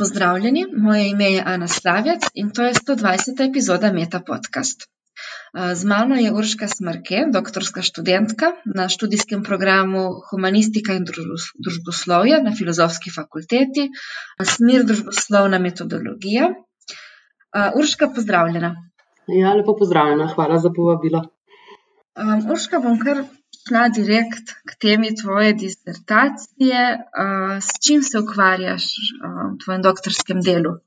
Pozdravljeni, 0.00 0.64
moje 0.76 1.08
ime 1.10 1.26
je 1.32 1.42
Ana 1.46 1.66
Slavec 1.68 2.22
in 2.34 2.50
to 2.50 2.62
je 2.62 2.74
120. 2.74 3.48
epizoda 3.48 3.92
Meta 3.92 4.20
Podcast. 4.26 4.86
Z 5.74 5.84
mano 5.84 6.14
je 6.16 6.32
Urška 6.32 6.68
Smrke, 6.68 7.18
doktorska 7.32 7.82
študentka 7.82 8.46
na 8.64 8.88
študijskem 8.88 9.42
programu 9.42 10.06
Humanistika 10.30 10.96
in 10.96 11.04
družboslovje 11.04 12.38
na 12.42 12.54
Filozofski 12.56 13.12
fakulteti, 13.12 13.90
smer 14.54 14.86
družboslovna 14.88 15.58
metodologija. 15.58 16.48
Urška, 17.76 18.08
pozdravljena. 18.14 18.72
Ja, 19.28 19.52
lepo 19.52 19.76
pozdravljena, 19.76 20.30
hvala 20.32 20.58
za 20.58 20.72
povabilo. 20.76 21.26
Urška, 22.52 22.80
bom 22.80 22.96
kar 23.04 23.20
šla 23.60 23.88
direkt 23.94 24.52
k 24.66 24.76
temi 24.80 25.14
tvoje 25.16 25.52
disertacije. 25.52 26.82
S 27.60 27.70
čim 27.86 28.02
se 28.02 28.18
ukvarjaš 28.18 28.84
v 29.22 29.58
tvojem 29.64 29.82
doktorskem 29.82 30.40
delu? 30.44 30.78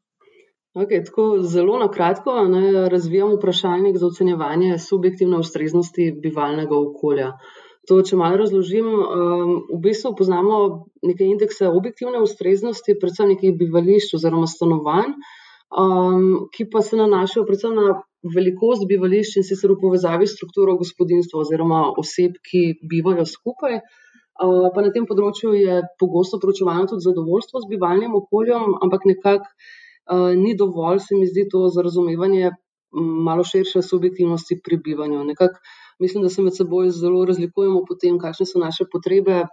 Okej, 0.74 1.04
tako 1.06 1.24
zelo 1.46 1.78
na 1.78 1.88
kratko, 1.92 2.34
ne, 2.50 2.90
razvijam 2.90 3.36
vprašalnik 3.36 3.98
za 3.98 4.08
ocenjevanje 4.08 4.80
subjektivne 4.82 5.38
ustreznosti 5.38 6.08
bivalnega 6.24 6.74
okolja. 6.74 7.36
To, 7.88 8.00
če 8.02 8.18
malo 8.18 8.40
razložim, 8.40 8.88
v 9.70 9.80
bistvu 9.84 10.16
poznamo 10.18 10.60
neke 11.04 11.28
indekse 11.28 11.68
objektivne 11.68 12.24
ustreznosti, 12.24 12.96
predvsem 13.00 13.36
nekih 13.36 13.54
bivališč 13.60 14.16
oziroma 14.18 14.48
stanovanj, 14.48 15.14
ki 16.54 16.70
pa 16.72 16.82
se 16.82 16.98
nanašajo 16.98 17.46
predvsem 17.48 17.76
na 17.76 18.02
velikost 18.36 18.86
bivališč, 18.88 19.38
in 19.40 19.46
sicer 19.48 19.74
v 19.74 19.80
povezavi 19.82 20.28
s 20.28 20.36
strukturo 20.38 20.78
gospodinjstva 20.80 21.42
oziroma 21.44 21.84
oseb, 21.98 22.38
ki 22.46 22.80
bivajo 22.90 23.26
skupaj. 23.28 23.80
Pa 24.40 24.82
na 24.82 24.90
tem 24.94 25.06
področju 25.06 25.54
je 25.54 25.82
pogosto 26.02 26.40
proučevano 26.42 26.88
tudi 26.90 27.06
zadovoljstvo 27.06 27.64
z 27.64 27.72
bivalnim 27.76 28.16
okoljem, 28.18 28.78
ampak 28.82 29.06
nekako 29.06 29.50
ni 30.40 30.56
dovolj, 30.58 31.00
se 31.00 31.16
mi 31.16 31.28
zdi, 31.30 31.48
to 31.50 31.68
za 31.70 31.84
razumevanje 31.86 32.52
malo 33.28 33.44
širše 33.44 33.82
subjektivnosti 33.82 34.60
pri 34.66 34.78
bivanju. 34.78 35.24
Nekako 35.24 35.62
mislim, 36.00 36.24
da 36.24 36.30
se 36.30 36.42
med 36.42 36.56
seboj 36.56 36.90
zelo 36.90 37.26
razlikujemo 37.26 37.84
po 37.88 37.96
tem, 38.02 38.18
kakšne 38.22 38.46
so 38.46 38.60
naše 38.60 38.86
potrebe 38.92 39.46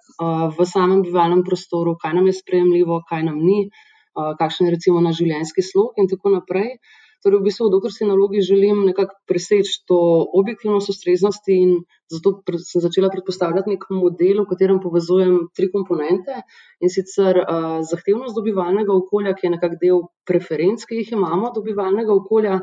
v 0.57 0.67
samem 0.67 1.03
bivalnem 1.03 1.45
prostoru, 1.47 1.97
kaj 2.01 2.17
nam 2.17 2.27
je 2.27 2.39
sprejemljivo, 2.41 3.03
kaj 3.09 3.25
nam 3.29 3.39
ni, 3.41 3.71
kakšen 4.15 4.69
je 4.69 4.75
recimo 4.77 5.01
naš 5.05 5.21
življenjski 5.23 5.65
slog 5.65 5.99
in 6.01 6.11
tako 6.11 6.35
naprej. 6.35 6.77
Torej 7.21 7.37
v 7.37 7.45
bistvu 7.51 7.67
v 7.69 7.73
doktorski 7.75 8.07
nalogi 8.09 8.41
želim 8.41 8.79
nekako 8.89 9.19
preseči 9.29 9.83
to 9.89 9.97
objektivnost 10.41 10.89
ustreznosti 10.89 11.53
in 11.53 11.75
zato 12.09 12.33
sem 12.65 12.81
začela 12.81 13.11
predpostavljati 13.13 13.75
neki 13.75 13.93
model, 13.93 14.41
v 14.41 14.49
katerem 14.49 14.81
povezujem 14.81 15.35
tri 15.53 15.69
komponente, 15.69 16.41
in 16.81 16.89
sicer 16.89 17.43
zahtevnost 17.91 18.39
do 18.39 18.45
bivalnega 18.47 18.97
okolja, 18.97 19.35
ki 19.37 19.47
je 19.47 19.53
nekako 19.59 19.81
del 19.83 20.01
preferenc, 20.25 20.87
ki 20.89 21.03
jih 21.03 21.13
imamo 21.19 21.53
do 21.53 21.61
bivalnega 21.67 22.17
okolja, 22.17 22.57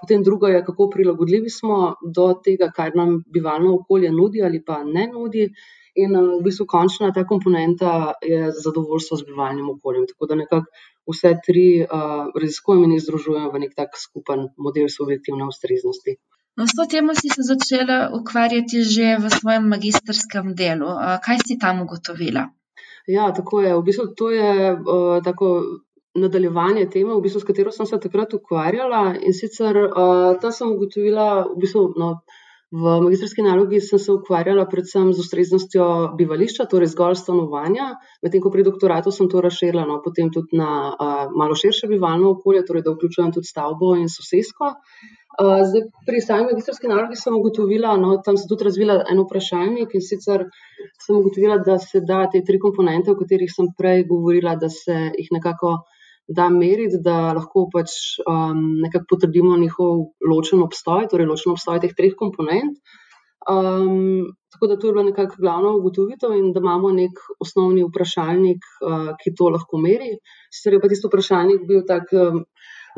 potem 0.00 0.22
drugo 0.22 0.46
je, 0.46 0.64
kako 0.64 0.90
prilagodljivi 0.90 1.50
smo 1.50 1.94
do 2.14 2.34
tega, 2.44 2.70
kar 2.76 2.92
nam 2.96 3.22
bivalno 3.26 3.74
okolje 3.74 4.12
nudi 4.12 4.42
ali 4.42 4.64
pa 4.64 4.84
ne 4.84 5.06
nudi, 5.12 5.48
in 5.94 6.16
v 6.18 6.42
bistvu 6.42 6.66
končna 6.66 7.12
ta 7.14 7.22
komponenta 7.22 8.14
je 8.22 8.50
zadovoljstvo 8.50 9.16
z 9.16 9.26
bivalnim 9.28 9.68
okoljem. 9.70 10.06
Tako 10.10 10.26
da 10.26 10.34
nekako 10.34 10.66
vse 11.06 11.34
tri 11.46 11.86
raziskujem 12.34 12.84
in 12.84 12.96
jih 12.96 13.02
združujem 13.04 13.50
v 13.52 13.60
neki 13.62 13.76
tak 13.78 13.94
skupen 13.94 14.48
model 14.58 14.88
subjektivne 14.90 15.46
ustreznosti. 15.46 16.16
No, 16.56 16.66
s 16.66 16.74
to 16.74 16.86
temo 16.90 17.14
si 17.14 17.30
se 17.30 17.42
začela 17.46 18.10
ukvarjati 18.14 18.82
že 18.82 19.16
v 19.22 19.30
svojem 19.30 19.70
magistrskem 19.70 20.54
delu. 20.58 20.90
Kaj 21.22 21.46
si 21.46 21.58
tam 21.58 21.82
ugotovila? 21.82 22.48
Ja, 23.06 23.30
tako 23.36 23.60
je. 23.62 23.74
V 23.76 23.82
bistvu 23.86 24.06
to 24.18 24.30
je 24.30 24.76
tako 25.24 25.46
nadaljevanje 26.14 26.86
teme, 26.90 27.14
v 27.14 27.22
bistvu, 27.24 27.42
s 27.42 27.48
katero 27.48 27.72
sem 27.74 27.86
se 27.90 27.98
takrat 28.00 28.34
ukvarjala, 28.36 29.04
in 29.20 29.34
sicer 29.34 29.78
tam 30.40 30.52
sem 30.54 30.70
ugotovila 30.70 31.28
v 31.50 31.60
bistvu, 31.64 31.88
no, 31.98 32.10
v 32.74 32.94
magistrski 33.04 33.42
nalogi 33.42 33.78
sem 33.80 34.00
se 34.02 34.10
ukvarjala 34.12 34.64
predvsem 34.66 35.12
z 35.14 35.22
ustreznostjo 35.22 35.84
bivališča, 36.18 36.66
torej 36.70 36.90
zgolj 36.94 37.18
stanovanja, 37.20 37.92
medtem 38.24 38.42
ko 38.42 38.50
pri 38.50 38.64
doktoratu 38.66 39.12
sem 39.14 39.28
to 39.30 39.42
razširila, 39.44 39.84
no, 39.86 40.00
potem 40.02 40.32
tudi 40.34 40.58
na 40.58 40.70
malo 41.38 41.54
širše 41.54 41.90
bivalno 41.90 42.32
okolje, 42.34 42.64
torej 42.66 42.82
da 42.82 42.94
vključujem 42.96 43.30
tudi 43.36 43.50
stavbo 43.50 43.94
in 43.98 44.10
sosesko. 44.10 44.72
Zdaj 45.38 45.86
pri 46.06 46.20
sami 46.22 46.50
magistrski 46.50 46.90
nalogi 46.90 47.18
sem 47.18 47.34
ugotovila, 47.34 47.94
no, 47.98 48.16
tam 48.26 48.38
sem 48.38 48.50
tudi 48.50 48.66
razvila 48.66 49.00
en 49.10 49.22
vprašalnik, 49.22 49.94
in 49.94 50.02
sicer 50.02 50.48
sem 50.98 51.18
ugotovila, 51.18 51.58
da 51.62 51.78
se 51.78 52.02
da 52.02 52.24
te 52.30 52.42
tri 52.42 52.58
komponente, 52.58 53.10
o 53.10 53.18
katerih 53.18 53.50
sem 53.54 53.70
prej 53.78 54.06
govorila, 54.10 54.58
da 54.58 54.70
se 54.70 54.98
jih 55.14 55.30
nekako 55.34 55.76
da 56.28 56.48
meriti, 56.48 57.00
da 57.04 57.32
lahko 57.36 57.68
pač 57.72 57.92
nekako 58.84 59.04
potrdimo 59.10 59.56
njihov 59.60 60.04
ločen 60.30 60.62
obstoj, 60.64 61.08
torej 61.10 61.28
ločen 61.28 61.52
obstoj 61.52 61.80
teh 61.80 61.94
treh 61.96 62.14
komponent. 62.16 62.78
tako 64.54 64.66
da 64.66 64.78
to 64.78 64.86
je 64.86 64.92
bila 64.92 65.04
nekako 65.04 65.36
glavna 65.38 65.70
ugotovitev 65.76 66.32
in 66.32 66.52
da 66.52 66.60
imamo 66.60 66.92
neki 66.92 67.36
osnovni 67.40 67.84
vprašalnik, 67.84 68.62
ki 69.20 69.34
to 69.36 69.50
lahko 69.52 69.76
meri. 69.78 70.16
Sicer 70.52 70.72
je 70.72 70.80
pa 70.80 70.88
tisti 70.88 71.10
vprašalnik 71.10 71.66
bil 71.68 71.82
tak 71.86 72.08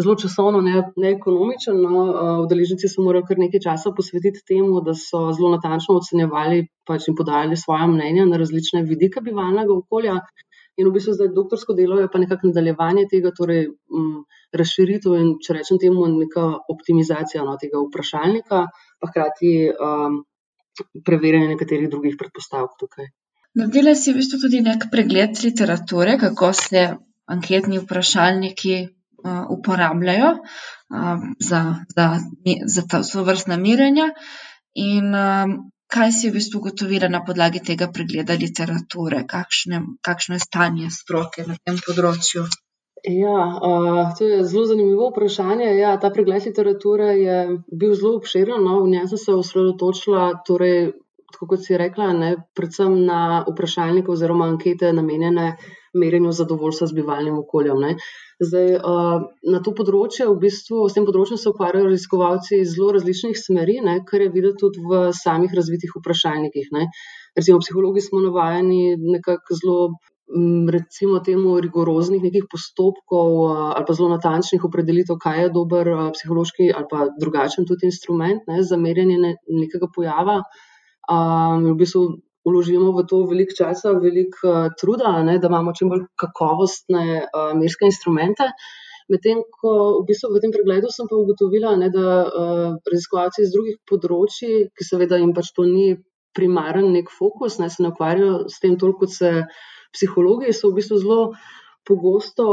zelo 0.02 0.14
časovno 0.14 0.60
neekonomičen, 0.96 1.78
no, 1.82 2.04
udeleženci 2.44 2.88
so 2.92 3.02
morali 3.02 3.24
kar 3.28 3.38
nekaj 3.40 3.62
časa 3.64 3.92
posvetiti 3.96 4.44
temu, 4.48 4.82
da 4.84 4.94
so 4.94 5.30
zelo 5.32 5.54
natančno 5.56 5.96
ocenjevali 5.96 6.66
pač 6.86 7.08
in 7.08 7.16
podajali 7.16 7.56
svoja 7.56 7.86
mnenja 7.90 8.26
na 8.28 8.36
različne 8.36 8.84
vidike 8.90 9.24
bivalnega 9.24 9.72
okolja. 9.72 10.20
In 10.76 10.88
v 10.88 10.92
bistvu 10.92 11.14
zdaj 11.16 11.30
doktorsko 11.36 11.74
delo 11.76 11.98
je 12.00 12.08
pa 12.12 12.20
nekako 12.20 12.50
nadaljevanje 12.50 13.06
tega, 13.10 13.32
torej 13.36 13.62
razširitev 14.56 15.14
in, 15.16 15.30
če 15.42 15.56
rečem 15.56 15.80
temu, 15.80 16.04
neka 16.12 16.44
optimizacija, 16.72 17.44
no, 17.46 17.56
tega 17.60 17.80
vprašalnika, 17.80 18.64
pa 19.00 19.10
hkrati 19.10 19.52
preverjanje 21.06 21.54
nekaterih 21.54 21.88
drugih 21.92 22.18
predpostavk 22.20 22.76
tukaj. 22.80 23.08
Naredila 23.56 23.94
si 23.96 24.12
v 24.12 24.20
bistvu 24.20 24.42
tudi 24.42 24.60
neki 24.60 24.90
pregled 24.92 25.40
literature, 25.40 26.18
kako 26.20 26.52
se 26.52 26.82
anketni 27.32 27.80
vprašalniki 27.80 28.76
uporabljajo 29.56 30.32
za, 31.40 31.60
za, 31.96 32.06
za 32.76 32.82
tovrstna 33.12 33.56
merjenja. 33.56 34.10
In 34.76 35.16
kaj 35.92 36.12
si 36.12 36.28
v 36.30 36.36
bistvu 36.38 36.60
ugotovila 36.60 37.08
na 37.08 37.22
podlagi 37.24 37.62
tega 37.64 37.88
pregleda 37.92 38.34
literature? 38.34 39.24
Kakšne, 39.28 39.82
kakšno 40.02 40.38
je 40.38 40.44
stanje 40.44 40.90
stroke 40.90 41.46
na 41.46 41.56
tem 41.64 41.78
področju? 41.86 42.46
Ja, 43.06 43.38
to 44.18 44.26
je 44.26 44.44
zelo 44.44 44.64
zanimivo 44.66 45.10
vprašanje. 45.12 45.66
Ja, 45.78 45.94
ta 46.02 46.10
pregled 46.10 46.46
literature 46.48 47.10
je 47.20 47.36
bil 47.70 47.94
zelo 47.94 48.16
obširen, 48.18 48.64
no, 48.64 48.80
v 48.82 48.94
njem 48.96 49.10
sem 49.12 49.20
se 49.22 49.34
osredotočila, 49.34 50.30
torej 50.46 50.92
tako 51.32 51.46
kot 51.52 51.62
si 51.62 51.76
rekla, 51.78 52.12
ne, 52.16 52.30
predvsem 52.56 52.94
na 53.06 53.44
vprašalnike 53.46 54.10
oziroma 54.10 54.48
ankete, 54.48 54.92
namenjene 54.96 55.52
merjenju 55.94 56.32
zadovoljstva 56.32 56.86
z 56.86 56.96
bivalnim 56.96 57.38
okoljem, 57.38 57.82
ne. 57.82 57.96
Zdaj, 58.36 58.66
na 59.48 59.58
to 59.64 59.72
področje 59.72 60.26
v 60.28 60.34
bistvu, 60.42 60.82
s 60.90 60.96
tem 60.96 61.06
področjem 61.08 61.38
se 61.40 61.48
ukvarjajo 61.48 61.86
raziskovalci 61.88 62.58
iz 62.60 62.74
zelo 62.74 62.90
različnih 62.92 63.38
smeri, 63.40 63.78
ne, 63.80 63.94
kar 64.04 64.26
je 64.26 64.32
videti 64.34 64.60
tudi 64.60 64.82
v 64.84 65.06
samih 65.16 65.54
razvitih 65.56 65.94
vprašalnikih, 65.96 66.68
ne. 66.76 66.84
Recimo 67.38 67.62
psihologi 67.64 68.04
smo 68.04 68.20
navajeni 68.26 68.82
nekako 69.00 69.56
zelo, 69.56 69.78
recimo 70.74 71.22
temu 71.22 71.56
rigoroznih 71.62 72.20
nekih 72.26 72.48
postopkov 72.50 73.28
ali 73.72 73.84
pa 73.88 73.94
zelo 73.94 74.08
natančnih 74.10 74.64
opredelitev, 74.68 75.20
kaj 75.22 75.42
je 75.44 75.52
dober 75.54 75.92
psihološki 76.16 76.72
ali 76.74 76.88
pa 76.90 77.06
drugačen 77.16 77.64
tudi 77.64 77.88
instrument, 77.88 78.42
ne, 78.50 78.60
za 78.62 78.76
merjenje 78.76 79.16
nekega 79.48 79.88
pojava. 79.96 80.42
v 81.08 81.74
bistvu 81.78 82.00
vložimo 82.46 82.92
v 82.94 83.04
to 83.10 83.24
veliko 83.26 83.54
časa, 83.58 83.92
veliko 83.98 84.70
truda, 84.80 85.18
a 85.18 85.22
ne, 85.26 85.38
da 85.42 85.50
imamo 85.50 85.74
čim 85.74 85.90
bolj 85.92 86.06
kakovostne 86.20 87.26
merske 87.58 87.88
instrumente. 87.90 88.50
Medtem 89.10 89.42
ko 89.54 90.00
v 90.00 90.06
bistvu 90.08 90.32
v 90.34 90.42
tem 90.42 90.52
pregledu 90.54 90.90
sem 90.90 91.06
pa 91.10 91.18
ugotovila, 91.18 91.76
ne, 91.78 91.90
da 91.94 92.26
raziskovalci 92.90 93.44
iz 93.44 93.52
drugih 93.54 93.78
področij, 93.86 94.68
ki 94.74 94.86
seveda 94.86 95.20
jim 95.22 95.34
pač 95.34 95.52
to 95.54 95.66
ni 95.66 95.94
primaren 96.36 96.90
neki 96.92 97.14
fokus, 97.14 97.60
ne, 97.62 97.70
se 97.70 97.82
ne 97.82 97.92
ukvarjajo 97.94 98.46
s 98.50 98.58
tem 98.62 98.74
toliko, 98.78 99.06
kot 99.06 99.14
se 99.14 99.30
psihologi, 99.94 100.52
so 100.52 100.70
v 100.70 100.80
bistvu 100.80 100.98
zelo 101.02 101.20
pogosto 101.86 102.46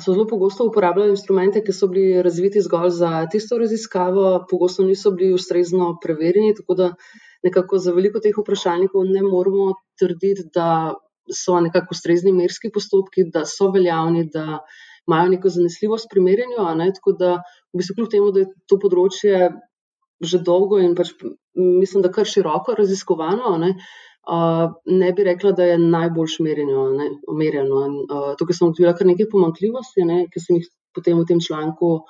so 0.00 0.12
zelo 0.12 0.26
pogosto 0.26 0.64
uporabljali 0.64 1.12
instrumente, 1.12 1.62
ki 1.64 1.72
so 1.76 1.88
bili 1.92 2.22
razviti 2.22 2.62
zgolj 2.64 2.90
za 2.96 3.10
tisto 3.32 3.58
raziskavo, 3.58 4.44
pogosto 4.50 4.84
niso 4.86 5.10
bili 5.10 5.34
ustrezno 5.34 5.96
preverjeni, 6.02 6.54
tako 6.54 6.74
da 6.74 6.92
nekako 7.42 7.78
za 7.78 7.92
veliko 7.92 8.20
teh 8.20 8.38
vprašalnikov 8.38 9.04
ne 9.04 9.22
moremo 9.22 9.72
trditi, 10.00 10.48
da 10.54 10.94
so 11.32 11.60
nekako 11.60 11.94
ustrezni 11.96 12.32
merski 12.32 12.70
postopki, 12.74 13.26
da 13.34 13.44
so 13.44 13.70
veljavni, 13.70 14.28
da 14.32 14.62
imajo 15.06 15.28
neko 15.34 15.48
zanesljivost 15.48 16.08
pri 16.10 16.20
merjenju, 16.20 16.62
tako 16.94 17.12
da 17.18 17.34
v 17.72 17.82
bistvu 17.82 17.94
kljub 17.98 18.10
temu, 18.10 18.32
da 18.32 18.44
je 18.44 18.50
to 18.68 18.78
področje 18.78 19.50
že 20.22 20.38
dolgo 20.38 20.78
in 20.78 20.94
pač 20.94 21.08
mislim, 21.58 22.02
da 22.04 22.12
kar 22.14 22.28
široko 22.28 22.76
raziskovano, 22.78 23.56
ne, 23.58 23.72
ne 24.86 25.12
bi 25.12 25.24
rekla, 25.24 25.52
da 25.52 25.64
je 25.64 25.78
najbolj 25.78 26.36
merjeno. 26.42 27.80
Tukaj 28.38 28.58
sem 28.58 28.68
odkrila 28.68 28.94
kar 28.94 29.06
nekaj 29.06 29.28
pomanjkljivosti, 29.32 30.06
ne, 30.06 30.26
ki 30.30 30.40
sem 30.40 30.60
jih 30.60 30.68
potem 30.94 31.18
v 31.18 31.26
tem 31.26 31.40
članku, 31.40 32.04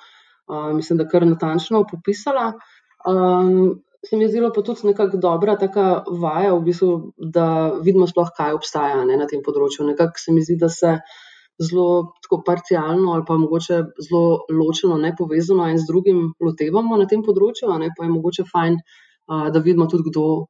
mislim, 0.77 0.99
da 1.01 1.07
kar 1.09 1.25
natančno 1.25 1.85
popisala. 1.89 2.51
Se 4.03 4.17
mi 4.19 4.25
je 4.25 4.33
zdelo 4.33 4.51
pa 4.51 4.61
tudi 4.61 4.89
nekako 4.89 5.17
dobra 5.17 5.55
taka 5.55 6.03
vaja, 6.11 6.53
v 6.53 6.61
bistvu, 6.65 7.13
da 7.17 7.71
vidimo 7.81 8.07
sploh, 8.07 8.33
kaj 8.35 8.57
obstaja, 8.57 9.05
ne, 9.07 9.15
na 9.17 9.27
tem 9.31 9.41
področju. 9.41 9.87
Nekako 9.87 10.19
se 10.19 10.33
mi 10.35 10.43
zdi, 10.43 10.57
da 10.59 10.69
se 10.69 10.97
zelo 11.61 12.13
tako 12.25 12.41
parcialno 12.45 13.13
ali 13.13 13.23
pa 13.27 13.37
mogoče 13.37 13.77
zelo 14.01 14.43
ločeno, 14.49 14.97
nepovezano 14.97 15.69
en 15.69 15.77
z 15.77 15.87
drugim 15.87 16.33
lotevamo 16.41 16.97
na 16.97 17.05
tem 17.07 17.23
področju, 17.23 17.69
a 17.71 17.77
ne, 17.79 17.91
pa 17.95 18.03
je 18.03 18.11
mogoče 18.11 18.45
fajn, 18.49 18.79
da 19.27 19.59
vidimo 19.59 19.87
tudi, 19.87 20.03
kdo, 20.09 20.47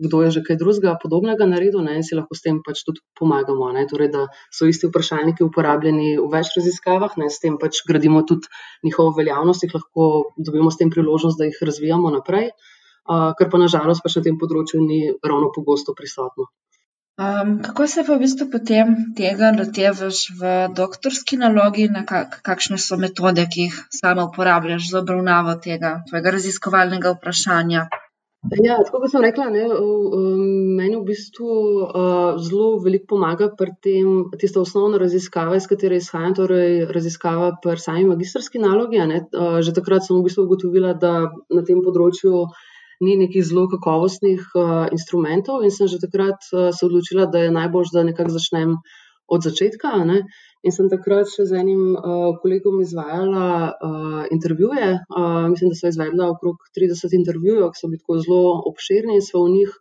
kdo 0.00 0.22
je 0.22 0.30
že 0.30 0.40
kaj 0.46 0.56
drugega 0.56 0.96
podobnega 1.02 1.44
naredil, 1.46 1.82
ne, 1.84 1.98
in 2.00 2.04
si 2.06 2.16
lahko 2.16 2.34
s 2.34 2.40
tem 2.40 2.62
pač 2.64 2.80
tudi 2.86 3.04
pomagamo, 3.20 3.68
ne. 3.72 3.84
Torej, 3.90 4.08
da 4.08 4.22
so 4.54 4.64
isti 4.64 4.88
vprašalniki 4.88 5.44
uporabljeni 5.44 6.16
v 6.16 6.28
več 6.32 6.54
raziskavah, 6.56 7.18
ne, 7.20 7.28
s 7.28 7.40
tem 7.44 7.58
pač 7.60 7.82
gradimo 7.88 8.24
tudi 8.24 8.48
njihovo 8.84 9.12
veljavnost, 9.18 9.66
jih 9.66 9.76
lahko 9.76 10.32
dobimo 10.40 10.72
s 10.72 10.80
tem 10.80 10.90
priložnost, 10.90 11.38
da 11.38 11.50
jih 11.50 11.60
razvijamo 11.60 12.14
naprej, 12.16 12.50
kar 13.08 13.50
pa 13.52 13.60
na 13.60 13.68
žalost 13.68 14.04
pač 14.04 14.16
na 14.16 14.24
tem 14.24 14.40
področju 14.40 14.80
ni 14.80 15.12
ravno 15.24 15.52
pogosto 15.52 15.92
prisotno. 15.96 16.48
Kako 17.66 17.86
se 17.86 18.04
pa 18.06 18.14
v 18.14 18.22
bistvu 18.22 18.46
potem 18.50 18.94
tega 19.18 19.50
lotevaš 19.50 20.18
v 20.38 20.50
doktorski 20.70 21.38
nalogi, 21.40 21.88
na 21.90 22.04
kakšne 22.06 22.78
so 22.78 22.96
metode, 22.96 23.42
ki 23.50 23.66
jih 23.66 23.78
sama 23.90 24.28
uporabljaš 24.30 24.90
za 24.92 25.00
obravnavo 25.00 25.56
tega 25.64 25.98
tvojega 26.10 26.36
raziskovalnega 26.38 27.16
vprašanja? 27.16 27.88
Ja, 28.62 28.76
tako 28.86 29.00
kot 29.02 29.10
sem 29.10 29.24
rekla, 29.24 29.48
ne, 29.50 29.64
meni 30.78 30.94
v 30.94 31.02
bistvu, 31.08 31.56
zelo 32.46 32.68
veliko 32.84 33.16
pomaga 33.16 33.48
pri 33.50 33.74
tem 33.82 34.30
tista 34.38 34.62
osnovna 34.62 35.00
raziskava, 35.02 35.58
iz 35.58 35.66
katere 35.66 35.98
izhajam, 35.98 36.36
torej 36.38 36.84
raziskava 36.94 37.50
pri 37.64 37.82
sami 37.82 38.06
magistrski 38.06 38.62
nalogi, 38.62 39.02
ne. 39.10 39.24
že 39.58 39.74
takrat 39.74 40.06
sem 40.06 40.14
v 40.14 40.28
bistvu 40.28 40.46
ugotovila, 40.46 40.94
da 40.94 41.32
na 41.50 41.66
tem 41.66 41.82
področju 41.82 42.46
ni 43.00 43.16
nekih 43.16 43.44
zelo 43.46 43.68
kakovostnih, 43.70 44.42
instrumentov 44.92 45.62
in 45.66 45.70
sem 45.74 45.86
že 45.86 46.00
takrat, 46.02 46.42
se 46.50 46.82
odločila, 46.86 47.26
da 47.26 47.46
je 47.46 47.54
najboljše, 47.54 47.94
da 47.94 48.06
nekako 48.10 48.34
začnem 48.36 48.76
od 49.28 49.44
začetka, 49.44 49.92
ne. 50.08 50.22
In 50.66 50.74
sem 50.74 50.88
takrat 50.90 51.30
še 51.30 51.46
z 51.46 51.60
enim, 51.60 51.94
kolegom 52.42 52.80
izvajala, 52.82 53.78
intervjuje, 54.34 54.88
mislim, 55.52 55.70
da 55.70 55.78
sva 55.78 55.92
izvedla 55.92 56.32
okrog 56.32 56.66
trideset 56.74 57.14
intervjujev, 57.14 57.68
ki 57.70 57.78
so 57.78 57.90
bili 57.92 58.02
tako 58.02 58.18
zelo 58.24 58.42
obširni 58.72 59.20
in 59.20 59.24
sva 59.24 59.44
v 59.44 59.54
njih 59.54 59.78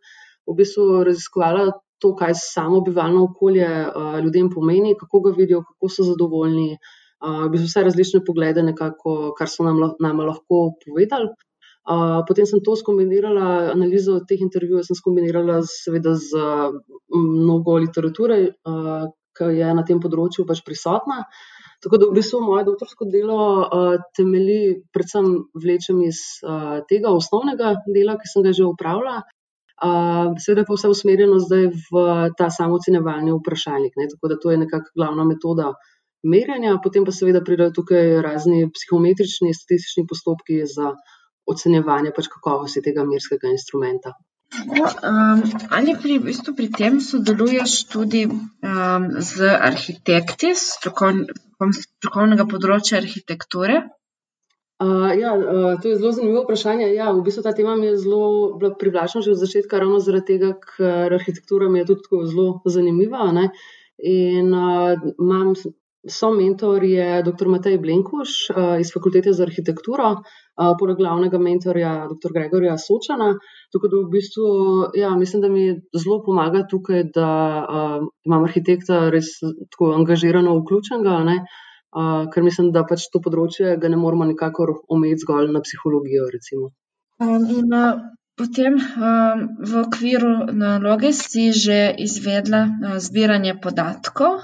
v 0.48 0.56
bistvu 0.60 1.04
raziskovala 1.08 1.72
to, 2.00 2.14
kaj 2.16 2.36
samo 2.38 2.84
bivalno 2.86 3.26
okolje, 3.32 3.68
ljudem 4.24 4.52
pomeni, 4.54 4.94
kako 5.00 5.26
ga 5.26 5.34
vidijo, 5.38 5.64
kako 5.66 5.90
so 5.90 6.06
zadovoljni, 6.12 6.78
v 7.26 7.50
bistvu 7.52 7.72
vse 7.72 7.84
različne 7.88 8.22
poglede 8.28 8.64
nekako, 8.64 9.34
kar 9.38 9.50
so 9.50 9.66
nam 9.66 9.82
nama 10.04 10.30
lahko 10.30 10.78
povedali. 10.86 11.34
Potem 12.28 12.46
sem 12.46 12.60
to 12.64 12.76
skombinirala, 12.76 13.72
analizo 13.74 14.20
teh 14.28 14.42
intervjujev 14.44 14.84
sem 14.84 14.98
skombinirala 15.00 15.62
seveda 15.64 16.16
z 16.20 16.36
mnogo 17.14 17.78
literature, 17.80 18.40
ke 19.38 19.54
je 19.54 19.70
na 19.78 19.86
tem 19.88 20.02
področju 20.04 20.48
pač 20.50 20.64
prisotna. 20.66 21.24
Tako 21.78 22.00
da 22.02 22.08
v 22.10 22.18
bistvu 22.18 22.42
moje 22.42 22.66
doktorsko 22.66 23.06
delo, 23.14 23.40
temelji 24.18 24.82
predvsem 24.92 25.28
vlečem 25.54 26.02
iz, 26.08 26.42
tega 26.90 27.14
osnovnega 27.14 27.76
dela, 27.86 28.18
ki 28.18 28.32
sem 28.32 28.44
ga 28.44 28.52
že 28.58 28.66
opravila, 28.66 29.22
seveda 30.42 30.66
pa 30.66 30.74
vse 30.74 30.90
usmerjeno 30.90 31.38
zdaj 31.38 31.68
v 31.70 32.06
ta 32.34 32.50
sam 32.50 32.74
ocenjevalni 32.74 33.36
vprašalnik, 33.36 33.94
ne, 33.96 34.08
tako 34.10 34.34
da 34.34 34.40
to 34.42 34.52
je 34.52 34.58
nekako 34.58 34.90
glavna 34.98 35.24
metoda 35.30 35.70
merjenja, 36.26 36.80
potem 36.84 37.06
pa 37.06 37.14
seveda 37.14 37.44
pridejo 37.46 37.76
tukaj 37.78 38.18
razni 38.26 38.66
psihometrični, 38.74 39.54
statistični 39.54 40.08
postopki 40.10 40.66
za 40.66 40.96
ocenjevanje 41.48 42.14
pač 42.16 42.30
kakovosti 42.34 42.84
tega 42.86 43.06
merskega 43.08 43.52
instrumenta. 43.52 44.16
ali 45.78 45.96
pri, 46.02 46.20
v 46.20 46.24
bistvu 46.30 46.54
pri 46.56 46.68
tem 46.72 47.00
sodeluješ 47.04 47.72
tudi, 47.92 48.24
z 49.30 49.50
arhitekti, 49.72 50.54
strokovnega 50.56 52.48
področja 52.48 53.02
arhitekture? 53.02 53.84
ja, 55.20 55.32
to 55.82 55.90
je 55.90 55.98
zelo 55.98 56.12
zanimivo 56.12 56.44
vprašanje, 56.44 56.94
ja, 56.94 57.10
v 57.12 57.24
bistvu 57.26 57.44
ta 57.44 57.54
tema 57.58 57.76
mi 57.76 57.88
je 57.88 57.98
zelo 57.98 58.60
privlačna 58.80 59.22
že 59.22 59.32
od 59.32 59.42
začetka, 59.42 59.80
ravno 59.80 60.00
zaradi 60.00 60.38
tega, 60.38 60.54
ker 60.54 61.14
arhitektura 61.14 61.70
mi 61.70 61.80
je 61.80 61.86
tudi 61.92 62.06
tako 62.06 62.26
zelo 62.26 62.62
zanimiva, 62.66 63.32
ne. 63.32 63.50
In, 63.98 64.54
imam 65.18 65.56
somentor 66.08 66.84
je 66.84 67.24
doktor 67.24 67.50
Matej 67.50 67.78
Blenkuš, 67.82 68.52
iz 68.80 68.94
Fakultete 68.94 69.34
za 69.34 69.44
arhitekturo, 69.44 70.22
poleg 70.80 70.98
glavnega 70.98 71.40
mentorja 71.42 71.92
doktor 72.10 72.34
Gregorja 72.34 72.78
Sočana. 72.82 73.34
Tako 73.74 73.92
da 73.92 74.02
v 74.02 74.10
bistvu, 74.12 74.48
ja, 74.98 75.12
mislim, 75.20 75.42
da 75.46 75.50
mi 75.54 75.68
zelo 75.94 76.22
pomaga 76.26 76.64
tukaj, 76.70 77.04
da, 77.16 77.30
imam 78.26 78.46
arhitekta 78.48 79.08
res 79.14 79.36
tako 79.44 79.94
angažirano 80.00 80.56
vključenega, 80.62 81.18
ne, 81.28 81.38
ker 82.34 82.46
mislim, 82.46 82.72
da 82.76 82.86
pač 82.90 83.10
to 83.14 83.22
področje 83.24 83.78
ga 83.82 83.92
ne 83.92 84.00
moremo 84.00 84.28
nikakor 84.30 84.74
omejiti 84.88 85.26
zgolj 85.26 85.52
na 85.54 85.64
psihologijo, 85.66 86.30
recimo. 86.34 86.72
in, 87.22 87.74
potem, 88.38 88.78
v 88.78 89.80
okviru 89.82 90.34
naloge 90.54 91.14
si 91.14 91.52
že 91.52 91.94
izvedla, 92.08 92.98
zbiranje 93.02 93.58
podatkov, 93.62 94.42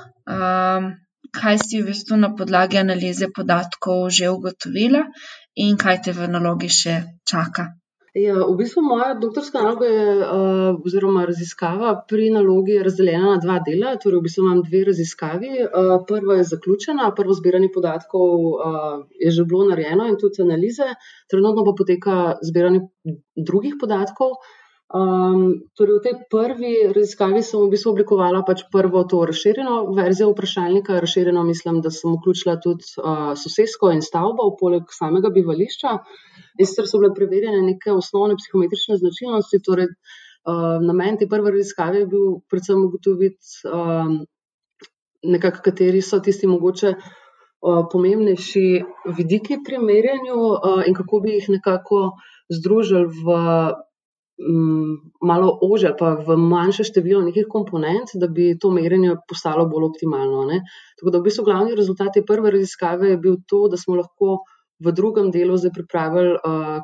kaj 1.33 1.55
si 1.57 1.81
v 1.81 1.89
bistvu 1.89 2.17
na 2.21 2.29
podlagi 2.37 2.77
analize 2.77 3.27
podatkov 3.33 4.09
že 4.13 4.29
ugotovila 4.29 5.07
in 5.55 5.77
kaj 5.77 6.01
te 6.05 6.11
v 6.17 6.27
nalogi 6.27 6.69
še 6.69 6.99
čaka? 7.29 7.69
Ja, 8.13 8.35
v 8.45 8.53
bistvu 8.59 8.83
moja 8.85 9.15
doktorska 9.17 9.57
naloga 9.57 9.87
je, 9.89 10.09
oziroma 10.85 11.23
raziskava 11.25 11.95
pri 12.09 12.27
nalogi 12.29 12.75
je 12.75 12.83
razdeljena 12.85 13.31
na 13.31 13.39
dva 13.41 13.55
dela, 13.65 13.95
torej 13.97 14.19
v 14.19 14.25
bistvu 14.27 14.43
imam 14.43 14.59
dve 14.61 14.83
raziskavi, 14.91 15.53
prva 16.09 16.35
je 16.37 16.43
zaključena, 16.51 17.09
prvo 17.17 17.33
zbiranje 17.33 17.71
podatkov, 17.73 18.35
je 19.17 19.31
že 19.33 19.47
bilo 19.49 19.65
narejeno 19.71 20.05
in 20.11 20.19
tudi 20.21 20.45
analize, 20.45 20.91
trenutno 21.25 21.65
pa 21.65 21.73
poteka 21.79 22.19
zbiranje 22.45 22.85
drugih 23.49 23.81
podatkov. 23.81 24.37
Torej 25.73 25.95
v 25.97 26.03
tej 26.03 26.15
prvi 26.29 26.73
raziskavi 26.93 27.41
sem 27.41 27.57
v 27.57 27.71
bistvu 27.73 27.95
oblikovala 27.95 28.43
pač 28.45 28.65
prvo 28.69 29.03
to 29.09 29.23
razširjeno 29.25 29.93
verzijo 29.95 30.33
vprašalnika, 30.33 30.99
razširjeno 30.99 31.43
mislim, 31.43 31.81
da 31.81 31.89
sem 31.89 32.13
vključila 32.13 32.59
tudi, 32.61 32.85
sosesko 33.39 33.89
in 33.95 34.03
stavbo 34.05 34.51
poleg 34.59 34.91
samega 34.93 35.31
bivališča. 35.33 35.97
In 36.59 36.65
sicer 36.67 36.85
so 36.85 37.01
bile 37.01 37.13
preverjene 37.15 37.63
neke 37.65 37.91
osnovne 37.91 38.37
psihometrične 38.37 38.99
značilnosti, 39.01 39.63
torej, 39.65 39.89
namen 40.83 41.17
te 41.17 41.27
prve 41.31 41.55
raziskave 41.55 42.03
je 42.03 42.07
bil 42.11 42.39
predvsem 42.51 42.85
ugotoviti, 42.85 43.63
nekako, 45.23 45.63
kateri 45.63 46.01
so 46.01 46.19
tisti 46.19 46.47
mogoče, 46.47 46.93
pomembnejši 47.63 48.83
vidiki 49.17 49.61
pri 49.63 49.79
merjenju, 49.79 50.37
in 50.87 50.93
kako 50.93 51.21
bi 51.23 51.37
jih 51.37 51.49
nekako 51.55 52.11
združili 52.51 53.07
v, 53.07 53.37
malo 55.21 55.59
ožje 55.61 55.89
ali 55.91 55.97
pa 55.99 56.15
v 56.25 56.37
manjše 56.37 56.83
število 56.83 57.21
nekih 57.21 57.45
komponent, 57.49 58.15
da 58.15 58.27
bi 58.27 58.57
to 58.59 58.71
merjenje 58.73 59.15
postalo 59.29 59.67
bolj 59.69 59.85
optimalno, 59.91 60.45
ne. 60.49 60.63
Tako 60.99 61.13
da 61.13 61.19
v 61.19 61.27
bistvu 61.29 61.45
glavni 61.45 61.75
rezultat 61.77 62.13
te 62.13 62.23
prve 62.25 62.51
raziskave 62.51 63.13
je 63.13 63.17
bil 63.17 63.37
to, 63.47 63.67
da 63.69 63.77
smo 63.77 63.95
lahko 63.95 64.39
v 64.83 64.91
drugem 64.91 65.29
delu 65.31 65.55
zdaj 65.57 65.71
pripravili, 65.75 66.33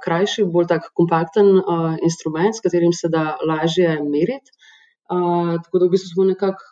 krajši, 0.03 0.46
bolj 0.46 0.70
tak 0.70 0.91
kompakten, 0.96 1.50
instrument, 2.06 2.56
s 2.56 2.63
katerim 2.63 2.94
se 2.94 3.10
da 3.10 3.36
lažje 3.41 3.98
meriti. 4.06 4.53
tako 5.10 5.79
da 5.79 5.86
v 5.86 5.89
bistvu 5.89 6.13
smo 6.13 6.24
nekako, 6.29 6.63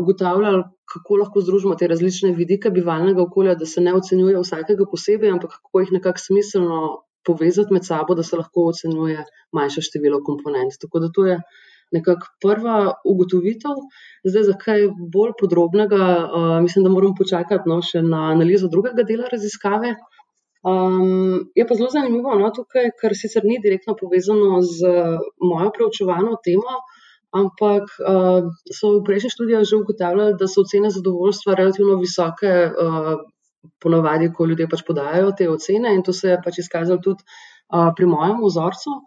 ugotavljali, 0.00 0.62
kako 0.92 1.16
lahko 1.16 1.40
združimo 1.40 1.74
te 1.74 1.88
različne 1.88 2.32
vidike 2.36 2.70
bivalnega 2.70 3.22
okolja, 3.22 3.54
da 3.54 3.66
se 3.66 3.80
ne 3.80 3.94
ocenjuje 3.96 4.38
vsakega 4.38 4.84
posebej, 4.90 5.30
ampak 5.32 5.56
kako 5.56 5.80
jih 5.80 5.92
nekako 5.96 6.18
smiselno 6.18 6.80
povezati 7.26 7.74
med 7.74 7.86
sabo, 7.86 8.14
da 8.14 8.22
se 8.22 8.36
lahko 8.36 8.68
ocenjuje 8.72 9.24
manjše 9.52 9.84
število 9.88 10.22
komponent. 10.24 10.78
Tako 10.80 11.04
da 11.04 11.12
to 11.14 11.26
je 11.26 11.38
nekako 11.92 12.26
prva 12.42 12.78
ugotovitev. 13.04 13.78
Zdaj 14.24 14.42
za 14.48 14.56
kaj 14.58 14.88
bolj 15.12 15.36
podrobnega, 15.40 16.00
mislim, 16.62 16.84
da 16.84 16.90
moram 16.90 17.14
počakati, 17.18 17.70
no, 17.70 17.80
še 17.82 18.02
na 18.02 18.30
analizo 18.32 18.68
drugega 18.72 19.06
dela 19.06 19.30
raziskave. 19.32 19.94
je 21.54 21.64
pa 21.68 21.74
zelo 21.76 21.90
zanimivo, 21.92 22.34
no, 22.40 22.50
tukaj, 22.56 22.90
ker 23.00 23.12
sicer 23.12 23.44
ni 23.44 23.58
direktno 23.60 23.94
povezano 24.00 24.62
z 24.64 24.92
mojo 25.44 25.70
preučevano 25.76 26.38
temo, 26.44 26.78
ampak, 27.36 27.90
so 28.72 28.94
v 28.94 29.02
prejšnjih 29.04 29.34
študijah 29.34 29.66
že 29.68 29.76
ugotavljali, 29.76 30.38
da 30.40 30.48
so 30.48 30.64
ocene 30.64 30.90
zadovoljstva 30.94 31.58
relativno 31.60 31.98
visoke, 32.00 32.54
ponavadi, 33.82 34.30
ko 34.36 34.46
ljudje 34.50 34.68
pač 34.70 34.82
podajajo 34.86 35.34
te 35.38 35.48
ocene, 35.50 35.94
in 35.94 36.02
to 36.02 36.12
se 36.12 36.32
je 36.32 36.40
pač 36.44 36.58
izkazalo 36.64 37.02
tudi, 37.04 37.22
pri 37.96 38.06
mojem 38.06 38.42
vzorcu. 38.44 38.98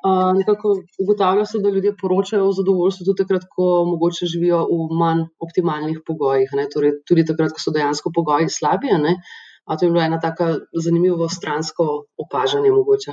Uh, 0.00 0.32
nekako 0.32 0.70
ugotavlja 1.02 1.44
se, 1.44 1.58
da 1.60 1.68
ljudje 1.68 1.92
poročajo 2.00 2.46
o 2.48 2.52
zadovoljstvu 2.56 3.04
tudi 3.04 3.20
takrat, 3.20 3.42
ko 3.56 3.84
mogoče 3.84 4.26
živijo 4.32 4.62
v 4.64 4.96
manj 4.96 5.26
optimalnih 5.44 5.98
pogojih. 6.06 6.54
Torej, 6.72 6.94
tudi 7.08 7.24
takrat, 7.28 7.52
ko 7.52 7.60
so 7.60 7.72
dejansko 7.74 8.12
pogoji 8.16 8.48
slabi. 8.48 8.94
Uh, 8.96 9.76
to 9.76 9.84
je 9.84 9.90
bilo 9.90 10.02
ena 10.02 10.20
tako 10.20 10.54
zanimivo 10.84 11.28
stransko 11.28 11.88
opažanje 12.16 12.72
mogoče. 12.72 13.12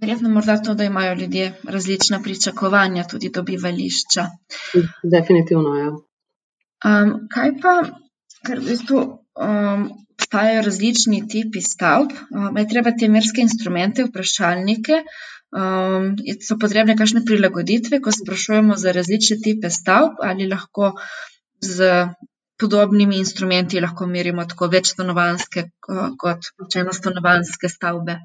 Verjetno 0.00 0.28
morda 0.28 0.56
to, 0.62 0.74
da 0.74 0.84
imajo 0.84 1.14
ljudje 1.14 1.52
različna 1.64 2.20
pričakovanja 2.22 3.04
tudi 3.04 3.30
do 3.34 3.42
bivališča. 3.42 4.26
Definitivno, 5.02 5.74
ja. 5.74 5.92
Um, 6.86 7.12
kaj 7.32 7.52
pa, 7.62 7.74
ker 8.44 8.60
v 8.60 8.72
bistvu 8.72 8.98
um, 9.00 9.86
obstajajo 10.16 10.66
različni 10.66 11.22
tipi 11.28 11.62
stavb, 11.62 12.12
um, 12.30 12.56
je 12.56 12.66
treba 12.68 12.92
te 12.98 13.08
merske 13.08 13.44
instrumente, 13.44 14.04
vprašalnike, 14.08 15.02
um, 15.56 16.12
so 16.44 16.58
potrebne 16.60 16.96
kakšne 16.98 17.24
prilagoditve, 17.24 18.00
ko 18.04 18.12
sprašujemo 18.12 18.76
za 18.76 18.92
različne 18.96 19.40
tipe 19.44 19.70
stavb, 19.70 20.22
ali 20.22 20.48
lahko 20.48 20.94
z 21.60 22.06
podobnimi 22.58 23.18
instrumenti 23.20 23.80
lahko 23.80 24.06
merimo 24.06 24.44
tako 24.44 24.68
večstanovanske 24.72 25.68
kot 26.20 26.76
enostanovanske 26.76 27.68
stavbe. 27.68 28.16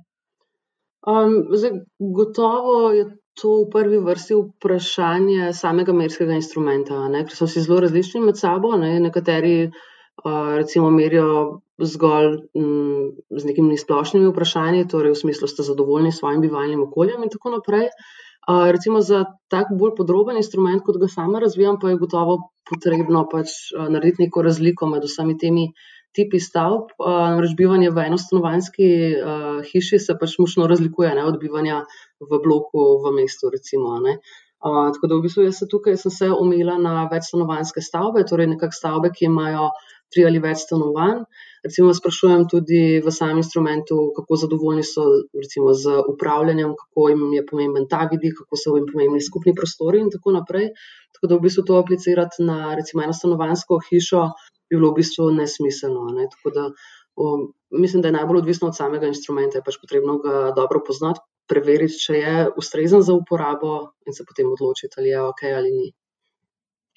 Um, 1.08 1.34
zdaj, 1.58 1.72
gotovo 2.00 2.92
je 2.92 3.06
to 3.42 3.64
v 3.64 3.70
prvi 3.72 3.98
vrsti 4.06 4.36
vprašanje 4.38 5.54
samega 5.54 5.94
merskega 5.94 6.36
instrumenta, 6.38 7.08
ne? 7.10 7.24
ker 7.26 7.36
so 7.36 7.48
si 7.48 7.64
zelo 7.64 7.80
različni 7.82 8.22
med 8.22 8.38
sabo. 8.38 8.76
Ne? 8.78 9.00
Nekateri 9.00 9.72
recimo 10.58 10.90
merijo 10.94 11.62
zgolj 11.82 12.38
z 13.30 13.44
nekimi 13.46 13.78
splošnimi 13.78 14.30
vprašanji, 14.30 14.88
torej 14.88 15.16
v 15.16 15.22
smislu, 15.24 15.48
ste 15.48 15.66
zadovoljni 15.66 16.12
s 16.12 16.20
svojim 16.22 16.42
bivalnim 16.42 16.84
okoljem 16.84 17.24
in 17.24 17.34
tako 17.34 17.56
naprej. 17.58 17.90
Recimo 18.48 19.02
za 19.06 19.26
tak 19.54 19.70
bolj 19.78 19.96
podroben 19.98 20.38
instrument, 20.38 20.82
kot 20.86 20.98
ga 20.98 21.08
sama 21.08 21.40
razvijam, 21.40 21.78
pa 21.82 21.90
je 21.90 22.02
gotovo 22.02 22.38
potrebno 22.70 23.28
pač 23.32 23.74
narediti 23.78 24.26
neko 24.26 24.42
razliko 24.42 24.90
med 24.90 25.06
vsemi 25.06 25.38
temi 25.38 25.72
tipi 26.16 26.40
stavb. 26.40 26.92
Namreč 27.00 27.56
bivanje 27.58 27.92
v 27.92 28.06
enostanovanski 28.12 28.88
uh, 29.16 29.60
hiši 29.68 30.00
se 30.00 30.18
pač 30.20 30.38
močno 30.42 30.68
razlikuje 30.68 31.14
ne, 31.16 31.26
od 31.28 31.40
bivanja 31.40 31.84
v 32.20 32.42
bloku 32.44 32.88
v 33.06 33.14
mestu. 33.16 33.52
Recimo, 33.54 33.96
uh, 34.02 34.90
tako 34.96 35.08
da 35.08 35.20
v 35.20 35.28
bistvu 35.28 35.48
jaz 35.48 35.62
se 35.62 35.70
tukaj 35.72 35.98
sem 36.02 36.12
se 36.18 36.30
omejila 36.32 36.78
na 36.82 37.08
večstanovanske 37.12 37.84
stavbe, 37.86 38.26
torej 38.28 38.52
nekakšne 38.56 38.80
stavbe, 38.82 39.14
ki 39.16 39.30
imajo 39.30 39.72
tri 40.14 40.26
ali 40.28 40.42
več 40.44 40.66
stanovanj. 40.66 41.24
Recimo, 41.66 41.92
sprašujem 41.94 42.48
tudi 42.50 43.02
v 43.06 43.12
samem 43.14 43.42
instrumentu, 43.44 43.98
kako 44.16 44.40
zadovoljni 44.44 44.86
so 44.86 45.04
recimo, 45.38 45.76
z 45.78 46.00
upravljanjem, 46.14 46.72
kako 46.80 47.10
jim 47.12 47.28
je 47.38 47.44
pomemben 47.46 47.86
ta 47.92 48.08
vidik, 48.12 48.40
kako 48.40 48.58
so 48.58 48.74
jim 48.78 48.88
pomembni 48.90 49.22
skupni 49.22 49.54
prostori 49.58 50.02
in 50.02 50.10
tako 50.14 50.34
naprej. 50.38 50.72
Tako 51.18 51.30
da 51.30 51.38
v 51.38 51.46
bistvu 51.46 51.66
to 51.68 51.78
aplicirati 51.78 52.48
na 52.48 52.74
recimo 52.80 53.06
eno 53.06 53.14
stanovansko 53.14 53.78
hišo 53.90 54.24
bi 54.72 54.80
bilo 54.80 54.90
v 54.92 55.02
bistvu 55.04 55.30
nesmiselno. 55.38 56.08
Ne? 56.18 56.26
Da, 56.56 56.66
um, 57.22 57.46
mislim, 57.84 58.02
da 58.02 58.10
je 58.10 58.18
najbolj 58.18 58.42
odvisno 58.42 58.72
od 58.72 58.78
samega 58.78 59.12
instrumenta, 59.12 59.60
je 59.60 59.68
pač 59.68 59.78
potrebno 59.82 60.18
ga 60.24 60.50
dobro 60.56 60.82
poznati, 60.88 61.22
preveriti, 61.52 62.00
če 62.00 62.14
je 62.18 62.36
ustrezen 62.58 63.04
za 63.04 63.14
uporabo 63.14 63.92
in 64.08 64.16
se 64.16 64.26
potem 64.28 64.50
odločiti, 64.50 64.96
ali 64.98 65.12
je 65.12 65.26
ok 65.28 65.44
ali 65.52 65.74
ni. 65.76 65.90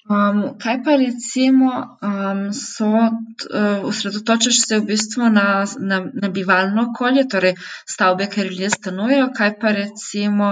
Um, 0.05 0.41
kaj 0.61 0.75
pa 0.85 0.95
recimo, 1.01 1.69
um, 2.05 2.41
so, 2.53 2.89
uh, 2.89 3.87
osredotočaš 3.89 4.59
se 4.67 4.79
v 4.79 4.85
bistvu 4.91 5.29
na, 5.33 5.65
na, 5.79 6.03
na 6.13 6.29
bivalno 6.29 6.89
okolje, 6.91 7.23
torej 7.29 7.55
stavbe, 7.89 8.27
kjer 8.29 8.51
ljudje 8.51 8.69
stanujejo, 8.75 9.31
kaj 9.37 9.55
pa 9.59 9.73
recimo, 9.79 10.51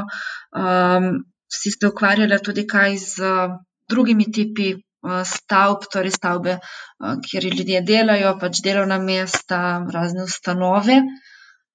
um, 0.57 1.11
si 1.53 1.71
se 1.71 1.85
ukvarjala 1.87 2.41
tudi 2.41 2.65
kaj 2.67 2.97
z 2.97 3.29
uh, 3.29 3.61
drugimi 3.89 4.31
tipi 4.31 4.73
Eh, 5.03 5.23
stavb, 5.27 5.83
torej 5.91 6.13
stavbe, 6.15 6.51
eh, 6.55 7.15
kjer 7.25 7.47
ljudje 7.57 7.81
delajo, 7.89 8.29
pač 8.39 8.61
delovna 8.63 8.97
mesta, 9.03 9.59
razne 9.95 10.23
ustanove. 10.23 11.01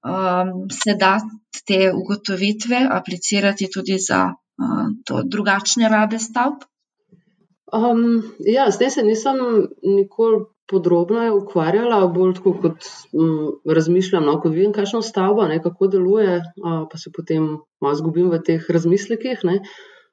Um, 0.09 0.53
se 0.73 0.95
da 0.95 1.19
te 1.69 1.79
ugotovitve 1.93 2.79
aplicirati 2.97 3.67
tudi 3.75 3.97
za 3.99 4.21
uh, 4.31 5.23
drugačne 5.33 5.89
rabe 5.91 6.21
stavb? 6.23 6.63
Um, 7.73 8.23
ja, 8.41 8.71
tem 8.79 8.91
se 8.91 9.03
nisem 9.03 9.37
nikoli 9.83 10.45
podrobno 10.69 11.25
ukvarjala, 11.37 12.07
bolj 12.13 12.35
tako 12.39 12.53
kot 12.63 12.87
um, 13.13 13.61
razmišljam. 13.65 14.25
No, 14.25 14.37
ko 14.41 14.53
vidim, 14.53 14.73
kakšno 14.77 15.03
stavbo, 15.03 15.47
ne, 15.49 15.61
kako 15.65 15.89
deluje, 15.93 16.39
uh, 16.39 16.83
pa 16.91 17.01
se 17.01 17.13
potem 17.17 17.57
malo 17.81 17.95
zgubim 18.01 18.31
v 18.33 18.41
teh 18.45 18.69
razmislekih. 18.69 19.45
Ne. 19.49 19.61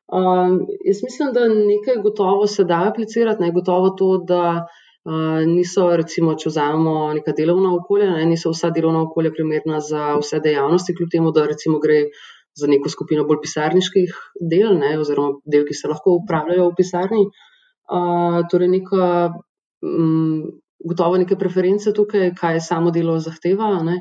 Um, 0.08 0.62
jaz 0.86 1.04
mislim, 1.04 1.34
da 1.36 1.48
nekaj 1.50 2.02
gotovo 2.04 2.48
se 2.48 2.64
da 2.64 2.86
aplicirati, 2.90 3.44
ne 3.44 3.52
gotovo 3.52 3.90
to, 4.00 4.10
da 4.28 4.44
uh, 4.62 5.42
niso, 5.48 5.90
recimo, 5.98 6.36
če 6.40 6.52
vzamemo 6.52 7.14
neka 7.20 7.36
delovna 7.38 7.74
okolja, 7.76 8.12
ne, 8.18 8.26
niso 8.30 8.52
vsa 8.54 8.72
delovna 8.76 9.04
okolja 9.08 9.32
primerna 9.36 9.80
za 9.84 10.14
vse 10.22 10.40
dejavnosti, 10.44 10.96
kljub 10.96 11.12
temu, 11.12 11.36
da 11.36 11.48
recimo 11.52 11.80
gre 11.84 12.06
za 12.56 12.70
neko 12.72 12.90
skupino 12.90 13.26
bolj 13.28 13.42
pisarniških 13.44 14.14
del, 14.40 14.78
ne, 14.80 14.94
oziroma 15.00 15.40
del, 15.46 15.66
ki 15.68 15.78
se 15.78 15.92
lahko 15.92 16.16
upravljajo 16.22 16.70
v 16.70 16.78
pisarni. 16.78 17.26
Uh, 17.86 18.40
torej, 18.52 18.72
neka, 18.72 19.10
um, 19.86 20.46
gotovo 20.82 21.20
neke 21.22 21.38
preference 21.38 21.94
tukaj, 21.94 22.32
kaj 22.40 22.62
samo 22.64 22.94
delo 22.96 23.20
zahteva. 23.20 23.76
Ne. 23.86 24.00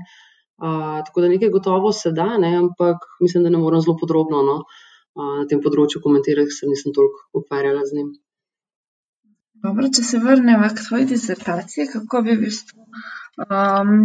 Uh, 0.63 1.03
tako 1.05 1.25
da 1.25 1.33
nekaj 1.35 1.51
gotovo 1.51 1.93
se 1.93 2.15
da, 2.15 2.37
ne, 2.39 2.55
ampak 2.63 3.05
mislim, 3.21 3.45
da 3.45 3.53
ne 3.53 3.61
morem 3.61 3.83
zelo 3.85 3.99
podrobno. 4.01 4.43
No 4.47 4.63
na 5.15 5.47
tem 5.51 5.63
področju 5.63 6.03
komentirati, 6.03 6.51
ker 6.51 6.57
se 6.57 6.69
nisem 6.71 6.95
toliko 6.95 7.41
ukvarjala 7.41 7.85
z 7.87 7.99
njim. 7.99 8.13
Dobro, 9.65 9.89
če 9.97 10.03
se 10.05 10.21
vrnemo 10.21 10.69
k 10.75 10.87
tvoji 10.89 11.07
disertaciji, 11.13 11.89
kako 11.93 12.23
bi 12.27 12.35
v 12.35 12.43
bistvu 12.45 12.83
um, 13.47 14.03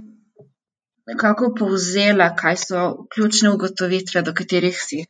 nekako 1.09 1.53
povzela, 1.57 2.31
kaj 2.37 2.59
so 2.63 2.83
ključne 3.13 3.53
ugotovitve, 3.55 4.23
do 4.25 4.33
katerih 4.37 4.77
si, 4.77 5.03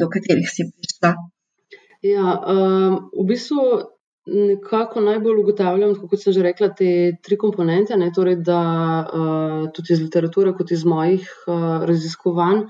do 0.00 0.08
katerih 0.12 0.48
si 0.50 0.68
prišla? 0.70 1.14
Ja, 2.04 2.38
v 3.16 3.26
bistvu 3.28 3.66
nekako 4.26 5.04
najbolj 5.04 5.42
ugotavljam, 5.42 5.94
kot 6.00 6.20
sem 6.20 6.32
že 6.32 6.42
rekla, 6.44 6.70
te 6.76 6.88
tri 7.24 7.36
komponente, 7.40 7.96
ne, 8.00 8.10
torej 8.16 8.40
da 8.44 8.60
uh, 9.04 9.60
tudi 9.76 9.92
iz 9.92 10.00
literature, 10.00 10.54
kot 10.56 10.72
iz 10.72 10.84
mojih 10.88 11.28
uh, 11.46 11.84
raziskovanj 11.88 12.64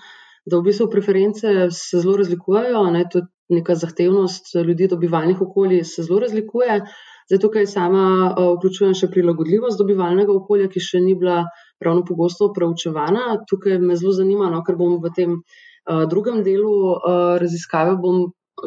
da 0.46 0.58
v 0.58 0.68
bistvu 0.68 0.90
preference 0.92 1.48
se 1.70 2.00
zelo 2.00 2.16
razlikujejo, 2.20 2.84
ne, 2.92 3.04
tudi 3.12 3.26
neka 3.48 3.74
zahtevnost 3.74 4.54
ljudi 4.66 4.88
do 4.88 4.96
bivalnih 4.96 5.40
okolij 5.40 5.84
se 5.84 6.02
zelo 6.02 6.20
razlikuje. 6.20 6.80
Zdaj 7.28 7.40
tukaj 7.40 7.66
sama 7.66 8.04
uh, 8.28 8.50
vključujem 8.56 8.94
še 8.98 9.08
prilagodljivost 9.12 9.80
do 9.80 9.86
bivalnega 9.88 10.32
okolja, 10.32 10.68
ki 10.68 10.80
še 10.84 11.00
ni 11.00 11.14
bila 11.16 11.44
ravno 11.84 12.04
pogosto 12.08 12.50
preučevana. 12.56 13.44
Tukaj 13.50 13.78
me 13.78 13.96
zelo 14.00 14.14
zanima, 14.16 14.50
no, 14.52 14.62
ker 14.66 14.78
bom 14.80 14.96
v 15.02 15.12
tem 15.16 15.36
uh, 15.36 16.04
drugem 16.10 16.42
delu 16.46 16.74
uh, 16.94 17.36
raziskave 17.42 17.96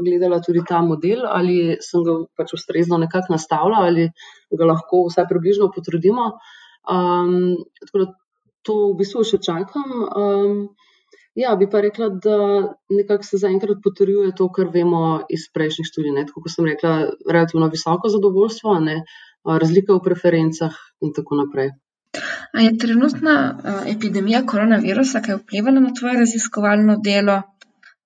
gledala 0.03 0.41
tudi 0.43 0.61
ta 0.67 0.81
model, 0.83 1.23
ali 1.25 1.77
sem 1.81 2.03
ga 2.03 2.17
pač 2.37 2.53
ustrezno 2.57 2.99
nekako 2.99 3.33
nastavila, 3.33 3.85
ali 3.87 4.09
ga 4.51 4.67
lahko 4.67 5.05
vsaj 5.07 5.27
približno 5.29 5.71
potrudimo. 5.73 6.33
Um, 6.87 7.55
tako 7.81 8.03
da 8.03 8.07
to 8.67 8.75
v 8.91 8.97
bistvu 8.99 9.23
še 9.27 9.41
čakam. 9.43 10.03
Um, 10.11 10.59
Ja, 11.37 11.51
bi 11.53 11.67
pa 11.69 11.83
rekla, 11.85 12.07
da 12.09 12.37
nekako 12.89 13.23
se 13.23 13.37
zaenkrat 13.37 13.77
potrjuje 13.85 14.31
to, 14.37 14.47
kar 14.49 14.71
vemo 14.73 15.01
iz 15.29 15.43
prejšnjih 15.53 15.85
študij. 15.85 16.13
Ne? 16.15 16.23
Tako 16.25 16.41
kot 16.41 16.53
sem 16.55 16.65
rekla, 16.65 16.93
relativno 17.29 17.67
visoko 17.69 18.09
zadovoljstvo, 18.09 18.73
ne? 18.81 18.95
razlika 19.45 19.93
v 19.93 20.01
preferencah 20.07 20.79
in 21.05 21.13
tako 21.13 21.37
naprej. 21.37 21.69
A 22.53 22.63
je 22.63 22.77
trenutna 22.81 23.35
epidemija 23.91 24.41
koronavirusa 24.49 25.21
kaj 25.25 25.39
vplivala 25.41 25.83
na 25.83 25.93
tvoje 25.99 26.19
raziskovalno 26.19 26.97
delo, 27.05 27.41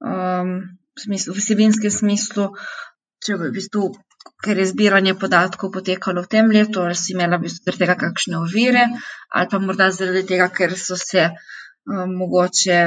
um, 0.02 0.56
v 0.98 1.04
smislu, 1.06 1.36
vsebinskem 1.38 1.94
smislu, 1.94 2.48
če 3.24 3.38
v 3.40 3.52
bistvu, 3.56 3.92
ker 4.44 4.60
je 4.60 4.68
zbiranje 4.72 5.16
podatkov 5.22 5.72
potekalo 5.78 6.26
v 6.26 6.32
tem 6.36 6.52
letu, 6.52 6.82
ali 6.84 6.98
si 6.98 7.14
imela 7.14 7.38
v 7.38 7.48
bistvu 7.48 7.64
zaradi 7.70 7.84
tega 7.86 7.96
kakšne 8.04 8.42
ovire, 8.42 8.88
ali 9.30 9.52
pa 9.52 9.62
morda 9.62 9.92
zaradi 9.94 10.26
tega, 10.34 10.50
ker 10.50 10.76
so 10.78 10.98
se 11.00 11.30
um, 11.30 12.18
mogoče 12.18 12.80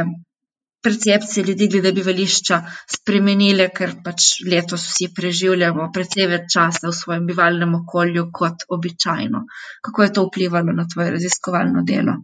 percepcije 0.85 1.45
ljudi 1.47 1.69
glede 1.73 1.93
bivališča 1.97 2.61
spremenile, 2.97 3.69
ker 3.79 3.97
pač 4.05 4.29
letos 4.51 4.85
vsi 4.91 5.09
preživljamo 5.17 5.89
precej 5.97 6.29
več 6.35 6.53
časa 6.57 6.91
v 6.91 6.95
svojem 7.01 7.27
bivalnem 7.31 7.75
okolju 7.81 8.29
kot 8.41 8.69
običajno. 8.79 9.45
Kako 9.89 10.07
je 10.07 10.15
to 10.19 10.29
vplivalo 10.29 10.77
na 10.77 10.87
tvoje 10.95 11.17
raziskovalno 11.17 11.85
delo? 11.93 12.19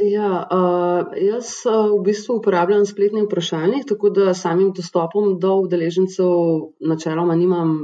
Ja, 0.00 0.46
uh, 0.48 1.12
jaz 1.20 1.50
uh, 1.68 1.90
v 1.92 2.04
bistvu 2.06 2.38
uporabljam 2.38 2.86
spletni 2.88 3.20
vprašalnik, 3.26 3.84
tako 3.88 4.08
da 4.16 4.32
samim 4.34 4.70
dostopom 4.76 5.34
do 5.42 5.56
udeležencev 5.66 6.30
načeloma 6.88 7.36
nimam 7.36 7.74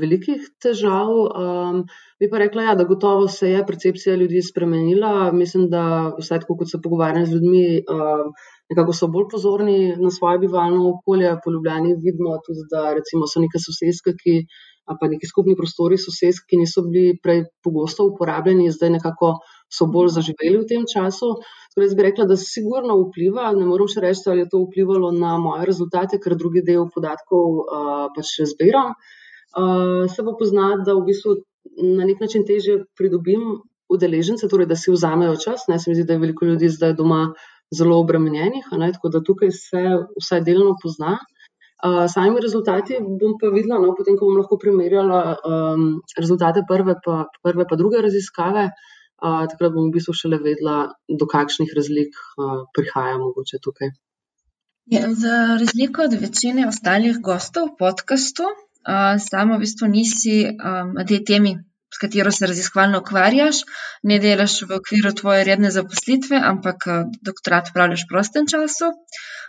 velikih 0.00 0.46
težav. 0.62 1.10
Um, 1.12 1.82
bi 2.20 2.30
pa 2.32 2.40
rekla, 2.40 2.70
ja, 2.70 2.74
da 2.80 2.86
gotovo 2.88 3.28
se 3.28 3.50
je 3.50 3.64
percepcija 3.66 4.16
ljudi 4.16 4.40
spremenila. 4.42 5.32
Mislim, 5.32 5.66
da 5.72 5.82
vsaj 6.16 6.46
tako, 6.46 6.56
kot 6.62 6.72
se 6.72 6.80
pogovarjam 6.82 7.26
z 7.26 7.36
ljudmi, 7.36 7.66
uh, 7.92 8.24
nekako 8.72 8.96
so 8.96 9.10
bolj 9.12 9.28
pozorni 9.34 9.76
na 10.00 10.10
svoje 10.10 10.40
bivalno 10.46 10.94
okolje. 10.94 11.34
Po 11.44 11.52
Ljubljani 11.52 11.92
vidimo 12.06 12.38
tudi, 12.46 12.64
da 12.72 12.94
recimo 12.96 13.28
so 13.28 13.44
neke 13.44 13.60
sosedske, 13.60 14.16
ki 14.22 14.38
pa 14.86 15.08
neki 15.10 15.26
skupni 15.26 15.56
prostori 15.58 15.98
sosedsk, 15.98 16.46
ki 16.48 16.62
niso 16.62 16.86
bili 16.86 17.18
prej 17.22 17.44
pogosto 17.64 18.06
uporabljeni, 18.06 18.70
zdaj 18.70 18.96
nekako 18.96 19.34
so 19.72 19.86
bolj 19.90 20.14
zaživeli 20.16 20.62
v 20.62 20.68
tem 20.68 20.84
času. 20.86 21.36
Jaz 21.76 21.92
bi 21.94 22.06
rekla, 22.06 22.24
da 22.24 22.36
se 22.40 22.46
sigurno 22.48 22.96
vpliva, 23.02 23.50
ne 23.52 23.66
morem 23.68 23.88
še 23.92 24.00
reči, 24.00 24.24
ali 24.32 24.44
je 24.44 24.50
to 24.54 24.62
vplivalo 24.64 25.10
na 25.12 25.34
moje 25.40 25.66
rezultate, 25.68 26.20
ker 26.22 26.36
drugi 26.40 26.62
del 26.64 26.88
podatkov 26.94 27.60
uh, 27.60 28.06
pač 28.16 28.32
še 28.38 28.48
zbiram. 28.54 28.94
Uh, 29.56 30.06
se 30.08 30.24
pa 30.24 30.32
pozna, 30.38 30.70
da 30.86 30.96
v 30.96 31.04
bistvu 31.10 31.36
na 31.76 32.08
nek 32.08 32.22
način 32.24 32.46
teže 32.48 32.78
pridobim 32.96 33.60
udeležence, 33.92 34.48
torej 34.48 34.70
da 34.70 34.78
si 34.78 34.94
vzamejo 34.94 35.36
čas. 35.42 35.68
Ne, 35.68 35.76
se 35.78 35.90
mi 35.90 35.98
zdi, 35.98 36.08
da 36.08 36.16
je 36.16 36.24
veliko 36.24 36.48
ljudi 36.48 36.72
zdaj 36.72 36.96
doma 36.96 37.20
zelo 37.74 38.00
obremenjenih, 38.00 38.72
tako 38.72 39.12
da 39.12 39.24
tukaj 39.26 39.52
se 39.52 39.84
vsaj 40.16 40.44
delno 40.48 40.78
pozna. 40.80 41.18
Uh, 41.84 42.06
sami 42.08 42.40
rezultati 42.40 42.96
bom 43.04 43.36
pa 43.36 43.52
videla, 43.52 43.76
no, 43.82 43.92
potem, 43.92 44.16
ko 44.16 44.30
bom 44.30 44.40
lahko 44.40 44.56
primerjala 44.56 45.36
um, 45.44 45.88
rezultate 46.16 46.64
prve 46.64 46.96
pa, 47.04 47.26
prve 47.44 47.66
pa 47.68 47.76
druge 47.76 48.00
raziskave, 48.00 48.70
uh, 48.72 48.94
takrat 49.20 49.72
bom 49.72 49.88
v 49.88 49.96
bistvu 49.96 50.14
šele 50.14 50.38
vedela, 50.42 50.92
do 51.08 51.26
kakšnih 51.26 51.72
razlik 51.76 52.12
uh, 52.16 52.66
prihaja 52.76 53.16
mogoče 53.18 53.60
tukaj. 53.62 53.94
Ja, 54.86 55.08
za 55.14 55.56
razliko 55.58 56.02
od 56.06 56.12
večine 56.20 56.68
ostalih 56.68 57.18
gostov 57.18 57.72
v 57.72 57.78
podkastu, 57.78 58.44
uh, 58.44 59.16
samo 59.18 59.56
v 59.56 59.64
bistvu 59.64 59.88
nisi 59.90 60.44
um, 60.46 60.92
na 60.94 61.04
tej 61.04 61.24
temi, 61.24 61.56
s 61.90 61.98
katero 61.98 62.30
se 62.30 62.46
raziskovalno 62.46 63.00
ukvarjaš, 63.00 63.64
ne 64.02 64.18
delaš 64.18 64.60
v 64.62 64.76
okviru 64.76 65.14
tvoje 65.16 65.44
redne 65.48 65.70
zaposlitve, 65.70 66.38
ampak 66.38 66.86
uh, 66.86 67.08
doktorat 67.22 67.72
praviš 67.74 68.04
v 68.04 68.12
prostem 68.12 68.46
času. 68.46 68.92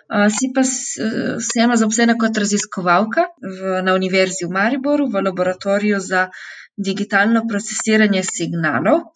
Uh, 0.07 0.31
si 0.31 0.47
pa 0.55 0.63
vseeno 0.63 1.75
zaposlena 1.75 2.15
kot 2.15 2.38
raziskovalka 2.39 3.27
v, 3.43 3.81
na 3.83 3.93
Univerzi 3.93 4.47
v 4.47 4.55
Mariboru 4.55 5.09
v 5.12 5.19
laboratoriju 5.27 6.00
za 6.00 6.29
digitalno 6.77 7.41
procesiranje 7.50 8.24
signalov. 8.24 9.10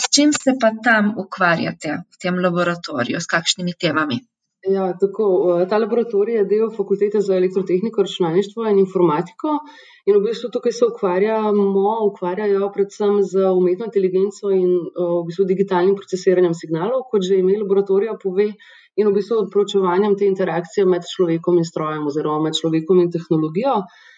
S 0.00 0.10
čim 0.14 0.32
se 0.32 0.54
pa 0.60 0.70
tam 0.84 1.14
ukvarjate 1.18 1.98
v 2.12 2.22
tem 2.22 2.38
laboratoriju, 2.46 3.20
s 3.20 3.26
kakšnimi 3.26 3.74
temami? 3.80 4.20
Ja, 4.64 4.84
tako, 5.00 5.24
ta 5.68 5.76
laboratorij 5.78 6.38
je 6.38 6.44
del 6.48 6.70
fakultete 6.72 7.20
za 7.20 7.34
elektrotehniko, 7.36 8.04
računalništvo 8.06 8.68
in 8.70 8.78
informatiko. 8.80 9.58
In 10.08 10.16
v 10.16 10.22
bistvu 10.24 10.48
tukaj 10.52 10.72
se 10.72 10.86
ukvarjamo, 10.86 11.90
ukvarjajo 12.06 12.70
predvsem 12.72 13.18
z 13.32 13.50
umetno 13.58 13.90
inteligenco 13.90 14.52
in 14.52 14.70
v 14.96 15.20
bistvu 15.28 15.44
digitalnim 15.50 15.98
procesiranjem 16.00 16.56
signalov, 16.56 17.04
kot 17.10 17.28
že 17.28 17.40
ime 17.40 17.58
laboratorija 17.60 18.16
pove 18.22 18.48
in 18.96 19.08
v 19.08 19.12
bistvu 19.18 19.44
proučevanjem 19.52 20.16
te 20.16 20.28
interakcije 20.32 20.86
med 20.88 21.04
človekom 21.12 21.60
in 21.60 21.68
strojem, 21.68 22.08
oziroma 22.08 22.48
med 22.48 22.60
človekom 22.60 23.04
in 23.04 23.12
tehnologijo. 23.12 23.78
Uh, 23.84 24.13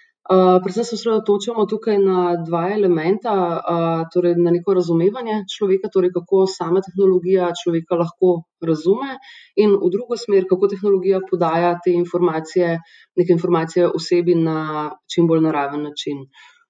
predvsem 0.63 0.85
se 0.85 0.95
osredotočamo 0.95 1.67
tukaj 1.71 1.99
na 2.03 2.37
dva 2.47 2.65
elementa, 2.75 3.35
uh, 3.35 4.09
torej 4.15 4.35
na 4.43 4.51
neko 4.51 4.75
razumevanje 4.75 5.45
človeka, 5.55 5.91
torej 5.93 6.11
kako 6.17 6.47
sama 6.51 6.83
tehnologija 6.83 7.53
človeka 7.63 7.99
lahko 8.01 8.33
razume, 8.59 9.19
in 9.57 9.77
v 9.79 9.91
drugo 9.95 10.19
smer, 10.19 10.49
kako 10.51 10.69
tehnologija 10.75 11.21
podaja 11.31 11.77
te 11.85 11.95
informacije, 11.95 12.79
neke 13.17 13.33
informacije 13.33 13.89
osebi 13.89 14.35
na 14.35 14.91
čim 15.15 15.31
bolj 15.31 15.45
naraven 15.47 15.87
način. 15.87 16.27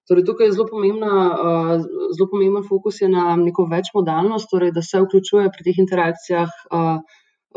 Torej, 0.09 0.25
tukaj 0.25 0.47
je 0.47 0.53
zelo, 0.53 0.69
pomembna, 0.71 1.13
uh, 1.33 1.77
zelo 2.13 2.29
pomemben 2.31 2.67
fokus 2.69 3.01
na 3.09 3.37
neko 3.37 3.69
večmodalnost, 3.71 4.53
torej 4.53 4.73
da 4.73 4.83
se 4.83 5.01
vključuje 5.01 5.49
pri 5.55 5.71
teh 5.71 5.81
interakcijah. 5.87 6.53
Uh, 6.71 7.01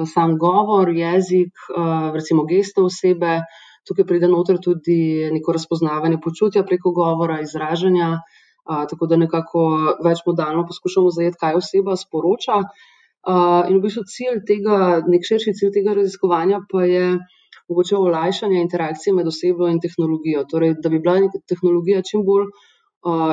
sam 0.06 0.38
govor, 0.38 0.90
jezik, 0.90 1.52
eh, 1.76 2.12
recimo 2.14 2.46
geste 2.46 2.82
osebe. 2.82 3.42
Tukaj 3.88 4.06
pride 4.06 4.28
noter 4.28 4.60
tudi 4.62 5.30
neko 5.34 5.56
razpoznavanje 5.56 6.20
počutja 6.24 6.64
preko 6.64 6.92
govora, 6.92 7.42
izražanja, 7.42 8.10
eh, 8.20 8.86
tako 8.92 9.08
da 9.08 9.18
nekako 9.18 9.66
več 10.06 10.24
modalno 10.28 10.66
poskušamo 10.68 11.12
zajeti, 11.18 11.42
kaj 11.42 11.60
oseba 11.62 11.96
sporoča. 11.96 12.64
Eh, 12.64 13.70
in 13.70 13.78
v 13.78 13.82
bistvu 13.88 14.06
cilj 14.08 14.42
tega, 14.48 14.80
nek 15.08 15.28
širši 15.28 15.56
cilj 15.60 15.76
tega 15.78 15.96
raziskovanja 16.02 16.64
pa 16.72 16.86
je 16.88 17.06
mogoče 17.70 17.96
olajšanje 17.98 18.62
interakcije 18.62 19.14
med 19.14 19.28
osebo 19.28 19.68
in 19.68 19.80
tehnologijo. 19.84 20.46
Torej, 20.52 20.76
da 20.84 20.90
bi 20.90 21.00
bila 21.00 21.30
tehnologija 21.52 22.02
čim 22.12 22.24
bolj 22.26 22.48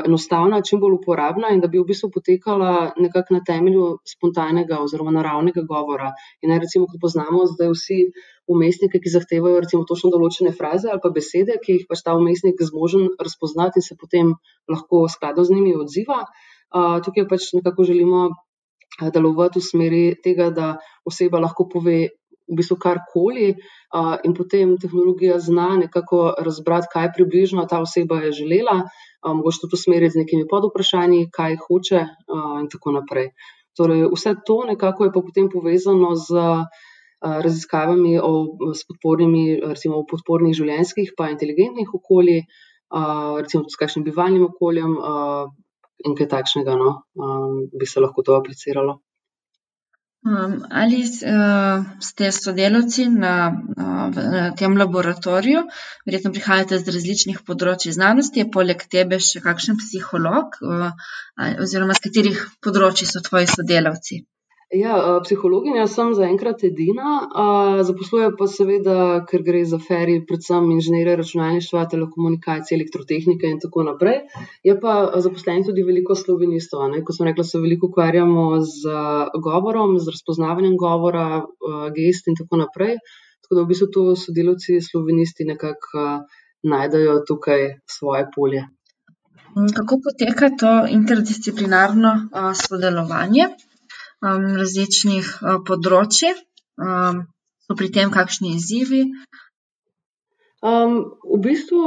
enostavna, 0.07 0.61
čim 0.62 0.79
bolj 0.81 1.00
uporabna 1.00 1.50
in 1.50 1.61
da 1.61 1.66
bi 1.66 1.81
v 1.81 1.88
bistvu 1.88 2.11
potekala 2.14 2.92
nekako 2.96 3.35
na 3.35 3.40
temelju 3.46 3.98
spontanega 4.07 4.79
oziroma 4.83 5.11
naravnega 5.11 5.64
govora. 5.66 6.12
In 6.42 6.52
naj 6.52 6.62
recimo, 6.62 6.87
kot 6.87 7.00
poznamo, 7.02 7.42
zdaj 7.50 7.72
vsi 7.74 7.98
umestniki, 8.46 9.00
ki 9.02 9.11
zahtevajo 9.11 9.61
recimo 9.64 9.83
točno 9.88 10.12
določene 10.14 10.55
fraze 10.55 10.90
ali 10.92 11.02
pa 11.02 11.11
besede, 11.11 11.59
ki 11.62 11.81
jih 11.81 11.87
pač 11.90 12.05
ta 12.07 12.14
umestnik 12.14 12.62
zmožen 12.62 13.09
razpoznati 13.18 13.83
in 13.83 13.87
se 13.88 13.98
potem 13.98 14.35
lahko 14.70 15.09
skladno 15.11 15.42
z 15.42 15.59
njimi 15.59 15.74
odziva. 15.74 16.22
Tukaj 16.70 17.26
pač 17.26 17.50
nekako 17.59 17.88
želimo 17.90 18.29
delovati 19.02 19.59
v 19.59 19.66
smeri 19.66 20.05
tega, 20.22 20.50
da 20.55 20.76
oseba 21.05 21.42
lahko 21.42 21.66
pove 21.68 22.07
v 22.46 22.56
bistvu 22.61 22.76
karkoli, 22.82 23.50
uh, 23.52 24.16
in 24.24 24.35
potem 24.35 24.76
tehnologija 24.78 25.38
zna 25.42 25.76
nekako 25.82 26.35
razbrati, 26.38 26.90
kaj 26.92 27.12
približno 27.16 27.66
ta 27.70 27.80
oseba 27.82 28.20
je 28.24 28.32
želela, 28.40 28.80
um, 28.82 29.38
mogoče 29.40 29.64
tudi 29.64 29.78
usmeriti 29.80 30.14
z 30.14 30.22
nekimi 30.22 30.48
podvprašanji, 30.50 31.28
kaj 31.32 31.56
hoče, 31.66 32.02
uh, 32.06 32.59
in 32.62 32.68
tako 32.72 32.94
naprej. 32.98 33.32
Torej, 33.76 34.06
vse 34.14 34.35
to 34.46 34.62
nekako 34.68 35.04
je 35.04 35.12
pa 35.12 35.20
potem 35.20 35.50
povezano 35.52 36.14
z 36.14 36.30
uh, 36.32 36.64
raziskavami 37.20 38.18
o, 38.22 38.32
s 38.74 38.87
podpornimi, 38.88 39.61
recimo, 39.64 40.04
podpornih 40.09 40.54
življenjskih 40.56 41.12
pa 41.16 41.30
inteligentnih 41.32 41.92
okoljih, 41.98 42.46
uh, 42.94 43.37
recimo 43.42 43.68
s 43.68 43.80
kakšnim 43.80 44.04
bivalnim 44.04 44.48
okoljem. 44.52 44.96
Uh, 44.96 45.54
In 46.04 46.12
kaj 46.12 46.26
takšnega 46.28 46.74
no, 46.76 46.90
um, 47.16 47.62
bi 47.72 47.87
se 47.88 48.02
lahko 48.04 48.20
to 48.22 48.35
apliciralo. 48.37 48.98
Um, 50.26 50.54
ali 50.70 51.04
uh, 51.06 51.84
ste 52.02 52.32
sodelavci 52.34 53.04
na, 53.08 53.34
uh, 53.78 54.16
na 54.32 54.48
tem 54.58 54.74
laboratoriju, 54.74 55.60
verjetno 56.08 56.32
prihajate 56.34 56.80
z 56.82 56.94
različnih 56.96 57.44
področji 57.46 57.94
znanosti, 57.94 58.42
je 58.42 58.48
poleg 58.56 58.82
tebe 58.90 59.20
še 59.22 59.44
kakšen 59.44 59.78
psiholog, 59.78 60.58
uh, 60.66 60.90
oziroma 61.62 61.94
z 61.94 62.08
katerih 62.08 62.42
področji 62.58 63.06
so 63.06 63.22
tvoji 63.22 63.46
sodelavci? 63.54 64.24
Ja, 64.74 65.20
psihologinja 65.22 65.85
sem 65.87 66.09
zaenkrat 66.18 66.64
edina, 66.66 67.11
zaposlujem 67.87 68.33
pa 68.35 68.48
seveda, 68.50 68.94
ker 69.31 69.44
gre 69.46 69.61
za 69.62 69.79
feri, 69.79 70.16
predvsem 70.26 70.64
inženirje 70.74 71.12
računalništva, 71.20 71.85
telekomunikacije, 71.92 72.74
elektrotehnike 72.81 73.46
in 73.46 73.61
tako 73.62 73.85
naprej. 73.87 74.16
Je 74.66 74.74
pa 74.81 74.94
zaposlenih 75.22 75.68
tudi 75.68 75.85
veliko 75.87 76.16
slovenistov. 76.18 76.83
Kot 77.07 77.14
sem 77.14 77.29
rekla, 77.29 77.44
se 77.46 77.61
veliko 77.62 77.87
ukvarjamo 77.92 78.46
z 78.59 78.96
govorom, 79.44 80.00
z 80.02 80.11
razpoznavanjem 80.16 80.74
govora, 80.76 81.44
gest 81.94 82.26
in 82.26 82.35
tako 82.35 82.59
naprej. 82.64 82.98
Tako 83.46 83.61
da 83.61 83.62
v 83.62 83.70
bistvu 83.70 83.88
to 83.94 84.16
sodelavci 84.18 84.81
slovenisti 84.83 85.46
nekako 85.46 86.09
najdejo 86.66 87.20
tukaj 87.29 87.68
svoje 87.87 88.26
polje. 88.35 88.66
Kako 89.76 90.00
poteka 90.05 90.50
to 90.59 90.74
interdisciplinarno 90.90 92.16
sodelovanje? 92.66 93.46
Um, 94.24 94.44
različnih 94.61 95.33
uh, 95.42 95.59
področji, 95.66 96.33
um, 96.81 97.26
so 97.66 97.76
pri 97.79 97.90
tem 97.94 98.12
kakšni 98.14 98.57
izzivi? 98.57 99.05
Um, 100.66 101.02
v 101.20 101.38
bistvu, 101.44 101.83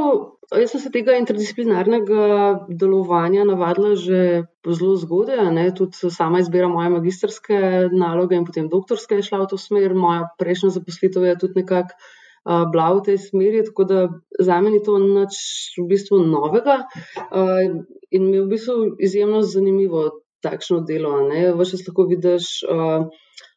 jaz 0.54 0.72
sem 0.72 0.80
se 0.80 0.92
tega 0.94 1.16
interdisciplinarnega 1.18 2.70
delovanja 2.70 3.44
navadila 3.48 3.96
že 3.98 4.46
zelo 4.62 4.94
zgodaj. 4.96 5.42
Tudi 5.76 6.10
sama 6.14 6.40
izbira 6.40 6.68
moje 6.70 6.92
magistrske 6.94 7.58
naloge 7.92 8.38
in 8.38 8.46
potem 8.46 8.70
doktorske 8.70 9.18
je 9.18 9.26
šla 9.26 9.42
v 9.44 9.50
to 9.50 9.58
smer. 9.58 9.94
Moja 9.94 10.30
prejšnja 10.38 10.72
zaposlitev 10.78 11.26
je 11.26 11.36
tudi 11.42 11.60
nekako 11.60 11.98
uh, 12.46 12.64
bila 12.70 12.94
v 12.94 13.04
tej 13.10 13.18
smeri, 13.26 13.66
tako 13.66 13.84
da 13.84 13.98
za 14.38 14.60
me 14.62 14.70
ni 14.70 14.80
to 14.86 14.96
nič 15.02 15.34
v 15.76 15.88
bistvu 15.90 16.22
novega. 16.24 16.86
Uh, 17.28 17.84
in 18.14 18.30
mi 18.30 18.38
je 18.38 18.44
v 18.46 18.50
bistvu 18.54 18.78
izjemno 19.02 19.42
zanimivo 19.42 20.22
takšno 20.44 20.80
delo. 20.88 21.12
Vse 21.58 21.76
čas 21.76 21.86
lahko 21.88 22.06
vidiš 22.10 22.48
uh, 22.66 23.06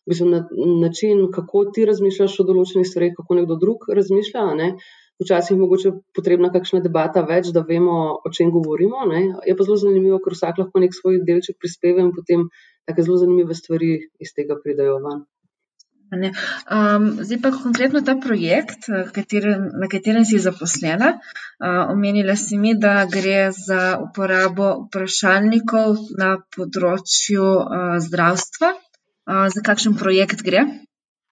v 0.04 0.12
bistvu 0.12 0.28
na, 0.30 0.42
način, 0.84 1.26
kako 1.36 1.66
ti 1.76 1.86
razmišljaš 1.90 2.40
o 2.40 2.48
določenih 2.50 2.88
stvareh, 2.90 3.16
kako 3.18 3.40
nekdo 3.40 3.58
drug 3.60 3.88
razmišlja. 4.00 4.46
Ne? 4.60 4.70
Včasih 5.22 5.54
je 5.56 5.62
mogoče 5.62 5.92
potrebna 6.18 6.50
kakšna 6.52 6.82
debata 6.84 7.24
več, 7.28 7.52
da 7.56 7.64
vemo, 7.68 8.00
o 8.26 8.32
čem 8.34 8.52
govorimo. 8.52 9.06
Ne? 9.12 9.22
Je 9.48 9.56
pa 9.56 9.68
zelo 9.68 9.80
zanimivo, 9.84 10.20
ker 10.24 10.36
vsak 10.36 10.60
lahko 10.64 10.84
nek 10.84 10.96
svoj 10.98 11.22
delček 11.28 11.60
prispeva 11.62 12.04
in 12.04 12.12
potem 12.16 12.50
tako 12.90 13.08
zelo 13.08 13.22
zanimive 13.22 13.56
stvari 13.56 13.94
iz 14.20 14.36
tega 14.36 14.60
pridajo 14.64 15.00
ven. 15.06 15.24
Um, 16.14 17.08
zdaj 17.26 17.42
pa 17.42 17.52
konkretno 17.56 18.02
ta 18.06 18.16
projekt, 18.22 18.88
katerem, 19.16 19.70
na 19.82 19.90
katerem 19.92 20.26
si 20.26 20.40
zaposlena. 20.40 21.18
Uh, 21.64 21.92
omenila 21.94 22.36
si 22.36 22.58
mi, 22.58 22.76
da 22.76 23.06
gre 23.10 23.52
za 23.52 23.98
uporabo 24.04 24.88
vprašalnikov 24.88 26.00
na 26.20 26.38
področju 26.56 27.44
uh, 27.44 28.00
zdravstva. 28.04 28.74
Uh, 29.24 29.48
za 29.54 29.64
kakšen 29.64 29.96
projekt 30.00 30.44
gre? 30.44 30.66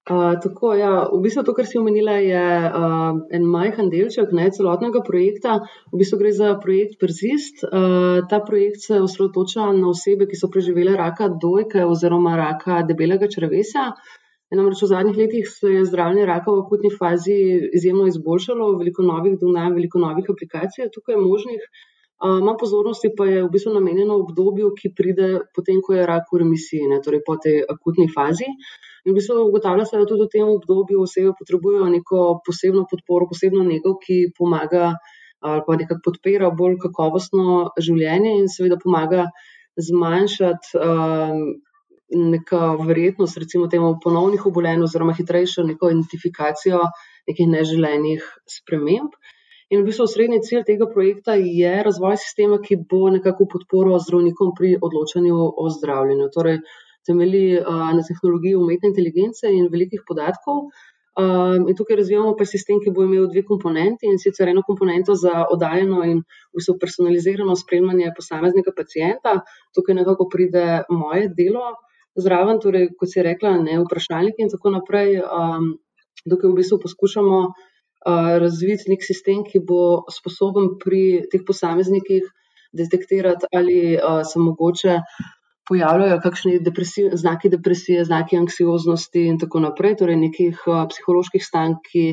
Uh, 0.10 0.34
tako, 0.42 0.74
ja, 0.74 1.06
v 1.14 1.20
bistvu 1.22 1.44
to, 1.46 1.54
kar 1.54 1.68
si 1.70 1.78
omenila, 1.78 2.16
je 2.26 2.46
uh, 2.74 3.20
en 3.38 3.44
majhen 3.46 3.92
delček 3.94 4.32
ne, 4.34 4.48
celotnega 4.50 5.04
projekta. 5.06 5.60
V 5.94 6.00
bistvu 6.02 6.18
gre 6.24 6.32
za 6.34 6.56
projekt 6.64 6.98
Persist. 6.98 7.62
Uh, 7.68 8.26
ta 8.26 8.40
projekt 8.42 8.82
se 8.88 8.98
osredotoča 8.98 9.68
na 9.78 9.92
osebe, 9.94 10.26
ki 10.26 10.40
so 10.40 10.50
preživele 10.50 10.98
raka 10.98 11.30
dojke 11.30 11.86
oziroma 11.86 12.34
raka 12.40 12.82
debelega 12.82 13.30
črevesja. 13.30 13.92
Namreč 14.52 14.82
v 14.84 14.90
zadnjih 14.92 15.18
letih 15.18 15.48
se 15.48 15.70
je 15.72 15.86
zdravljenje 15.88 16.26
raka 16.28 16.52
v 16.52 16.64
akutni 16.66 16.92
fazi 16.92 17.38
izjemno 17.78 18.08
izboljšalo, 18.10 18.74
veliko 18.82 19.06
novih 19.08 19.38
donav, 19.40 19.72
veliko 19.78 20.00
novih 20.00 20.28
aplikacij 20.34 20.84
je 20.84 20.92
tukaj 20.92 21.16
možnih. 21.22 21.64
Manj 22.22 22.58
pozornosti 22.60 23.10
pa 23.18 23.26
je 23.26 23.46
v 23.46 23.50
bistvu 23.54 23.72
namenjeno 23.74 24.20
obdobju, 24.22 24.74
ki 24.78 24.92
pride 24.98 25.30
potem, 25.56 25.80
ko 25.82 25.96
je 25.96 26.04
rak 26.06 26.28
v 26.34 26.44
remisiji, 26.44 26.90
ne, 26.92 27.00
torej 27.02 27.24
po 27.26 27.38
tej 27.42 27.64
akutni 27.74 28.06
fazi. 28.12 28.50
In 29.06 29.14
v 29.14 29.16
bistvu 29.18 29.40
ugotavlja 29.48 29.88
se, 29.90 29.98
da 29.98 30.06
tudi 30.06 30.28
v 30.28 30.34
tem 30.36 30.46
obdobju 30.46 31.02
osebe 31.02 31.34
potrebujejo 31.40 31.88
neko 31.96 32.28
posebno 32.46 32.86
podporo, 32.92 33.32
posebno 33.32 33.66
nego, 33.66 33.96
ki 34.04 34.30
pomaga 34.38 34.94
ali 35.42 35.64
pa 35.66 35.74
nekako 35.74 36.04
podpira 36.06 36.52
bolj 36.54 36.76
kakovostno 36.84 37.72
življenje 37.82 38.36
in 38.38 38.46
seveda 38.46 38.78
pomaga 38.78 39.24
zmanjšati 39.82 40.78
um, 40.78 41.40
neko 42.12 42.76
verjetnost, 42.88 43.38
recimo 43.38 43.68
temu 43.72 43.94
ponovnih 44.04 44.46
obolenj 44.46 44.84
oziroma 44.84 45.14
hitrejšo 45.16 45.64
neko 45.64 45.90
identifikacijo 45.94 46.82
nekih 47.30 47.48
neželenih 47.48 48.26
sprememb. 48.50 49.16
In 49.72 49.80
v 49.80 49.88
bistvu 49.88 50.08
srednji 50.12 50.42
cilj 50.44 50.66
tega 50.68 50.86
projekta 50.92 51.38
je 51.40 51.72
razvoj 51.88 52.18
sistema, 52.20 52.58
ki 52.60 52.76
bo 52.92 53.06
nekako 53.14 53.46
podporo 53.54 53.96
zdravnikom 54.04 54.52
pri 54.58 54.74
odločanju 54.84 55.38
o 55.64 55.70
zdravljenju. 55.72 56.28
Torej, 56.34 56.58
temelji 57.08 57.62
na 57.64 58.02
tehnologiji 58.08 58.58
umetne 58.60 58.92
inteligence 58.92 59.48
in 59.48 59.70
velikih 59.72 60.04
podatkov. 60.08 60.66
In 61.22 61.76
tukaj 61.76 61.98
razvijamo 62.02 62.34
pa 62.40 62.46
sistem, 62.48 62.82
ki 62.84 62.92
bo 62.96 63.06
imel 63.08 63.30
dve 63.32 63.46
komponenti 63.48 64.08
in 64.12 64.20
sicer 64.20 64.52
eno 64.52 64.62
komponento 64.68 65.16
za 65.16 65.46
oddaljeno 65.52 66.04
in 66.08 66.20
vso 66.56 66.76
personalizirano 66.80 67.56
spremljanje 67.56 68.12
posameznega 68.16 68.76
pacijenta. 68.76 69.38
Tukaj 69.76 69.96
nekako 70.02 70.28
pride 70.32 70.84
moje 70.90 71.32
delo 71.38 71.72
zraven, 72.20 72.60
torej, 72.64 72.92
kot 73.00 73.12
si 73.12 73.24
rekla, 73.24 73.56
ne 73.64 73.80
vprašalniki 73.82 74.44
in 74.46 74.52
tako 74.52 74.74
naprej. 74.76 75.20
Um, 75.24 75.76
tukaj 76.28 76.52
v 76.52 76.58
bistvu 76.60 76.80
poskušamo 76.84 77.40
uh, 77.48 78.32
razviti 78.44 78.92
nek 78.92 79.06
sistem, 79.06 79.44
ki 79.48 79.64
bo 79.68 80.04
sposoben 80.12 80.76
pri 80.82 81.28
teh 81.32 81.46
posameznikih 81.48 82.28
detektirati, 82.78 83.50
ali 83.56 83.96
uh, 83.96 84.22
se 84.28 84.40
mogoče 84.40 85.00
pojavljajo 85.70 86.20
kakšni 86.24 86.60
depresiv, 86.66 87.12
znaki 87.16 87.52
depresije, 87.54 88.04
znaki 88.06 88.40
anksioznosti 88.40 89.28
in 89.32 89.40
tako 89.40 89.62
naprej, 89.64 89.98
torej 90.02 90.20
nekih 90.20 90.64
uh, 90.68 90.84
psiholoških 90.92 91.44
stanj, 91.46 91.78
ki 91.88 92.06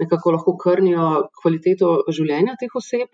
nekako 0.00 0.36
lahko 0.36 0.56
krnijo 0.60 1.08
kvaliteto 1.42 1.96
življenja 2.08 2.56
teh 2.60 2.76
oseb. 2.76 3.10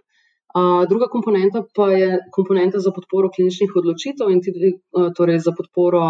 Druga 0.89 1.09
komponenta 1.13 1.65
pa 1.75 1.91
je 1.91 2.19
komponenta 2.33 2.79
za 2.81 2.91
podporo 2.95 3.29
kliničnih 3.29 3.75
odločitev 3.77 4.31
in 4.33 4.41
tudi 4.41 4.73
torej 5.17 5.43
za 5.45 5.53
podporo 5.57 6.03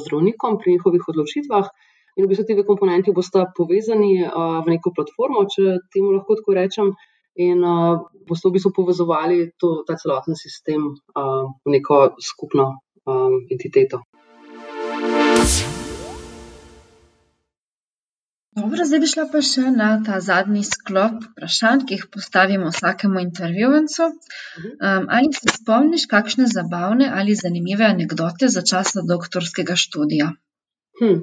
zdravnikom 0.00 0.58
pri 0.58 0.72
njihovih 0.78 1.04
odločitvah. 1.08 1.68
In 2.16 2.24
v 2.24 2.28
bistvu 2.32 2.46
ti 2.48 2.54
dve 2.56 2.64
komponenti 2.64 3.12
bosta 3.12 3.44
povezani 3.56 4.24
v 4.24 4.66
neko 4.72 4.90
platformo, 4.96 5.44
če 5.44 5.76
temu 5.92 6.16
lahko 6.16 6.38
tako 6.40 6.56
rečem, 6.56 6.94
in 7.36 7.60
boste 8.26 8.48
v 8.48 8.56
bistvu 8.56 8.72
povezovali 8.72 9.52
to, 9.60 9.84
ta 9.86 10.00
celoten 10.00 10.34
sistem 10.34 10.96
v 11.12 11.76
neko 11.76 12.16
skupno 12.16 12.72
entiteto. 13.52 14.00
Dobro, 18.56 18.84
zdaj 18.88 19.00
bi 19.02 19.08
šla 19.10 19.24
pa 19.32 19.40
še 19.44 19.70
na 19.72 19.88
ta 20.04 20.18
zadnji 20.24 20.62
sklop 20.64 21.18
vprašanj, 21.24 21.82
ki 21.88 21.98
jih 21.98 22.06
postavimo 22.14 22.70
vsakemu 22.72 23.20
intervjuvencu. 23.20 24.06
Mhm. 24.12 24.70
Um, 24.70 25.10
ali 25.18 25.28
se 25.36 25.52
spomniš 25.58 26.06
kakšne 26.12 26.48
zabavne 26.52 27.10
ali 27.18 27.36
zanimive 27.36 27.84
anekdote 27.84 28.48
za 28.48 28.64
časa 28.70 29.04
doktorskega 29.10 29.76
študija? 29.84 30.32
Hm. 31.02 31.20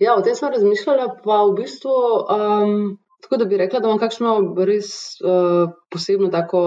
Ja, 0.00 0.14
o 0.16 0.24
tem 0.24 0.34
sem 0.34 0.48
razmišljala, 0.56 1.06
pa 1.24 1.42
v 1.44 1.54
bistvu 1.60 1.94
um, 2.24 2.74
Tako 3.20 3.36
da 3.36 3.44
bi 3.44 3.56
rekla, 3.60 3.80
da 3.80 3.88
imam 3.88 3.98
kakšno 4.00 4.30
res 4.64 4.86
uh, 5.20 5.72
posebno 5.92 6.30
tako 6.32 6.60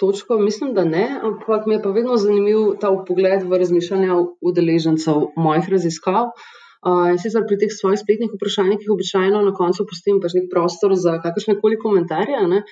točko, 0.00 0.38
mislim, 0.38 0.72
da 0.74 0.84
ne, 0.84 1.04
ampak 1.22 1.66
mi 1.66 1.74
je 1.74 1.82
pa 1.82 1.90
vedno 1.92 2.16
zanimiv 2.16 2.78
ta 2.80 2.88
pogled 3.08 3.44
v 3.44 3.58
razmišljanja 3.60 4.16
udeležencev 4.40 5.26
mojih 5.36 5.68
raziskav. 5.68 6.32
Uh, 6.80 7.12
sicer 7.20 7.44
pri 7.44 7.58
teh 7.60 7.72
svojih 7.72 8.00
spletnih 8.00 8.30
vprašanjih, 8.32 8.86
običajno 8.88 9.42
na 9.44 9.52
koncu 9.56 9.84
pustim 9.88 10.20
pač 10.22 10.32
nek 10.38 10.46
prostor 10.52 10.94
za 10.96 11.18
kakršne 11.20 11.58
koli 11.60 11.76
komentarje. 11.76 12.40
Ne? 12.48 12.62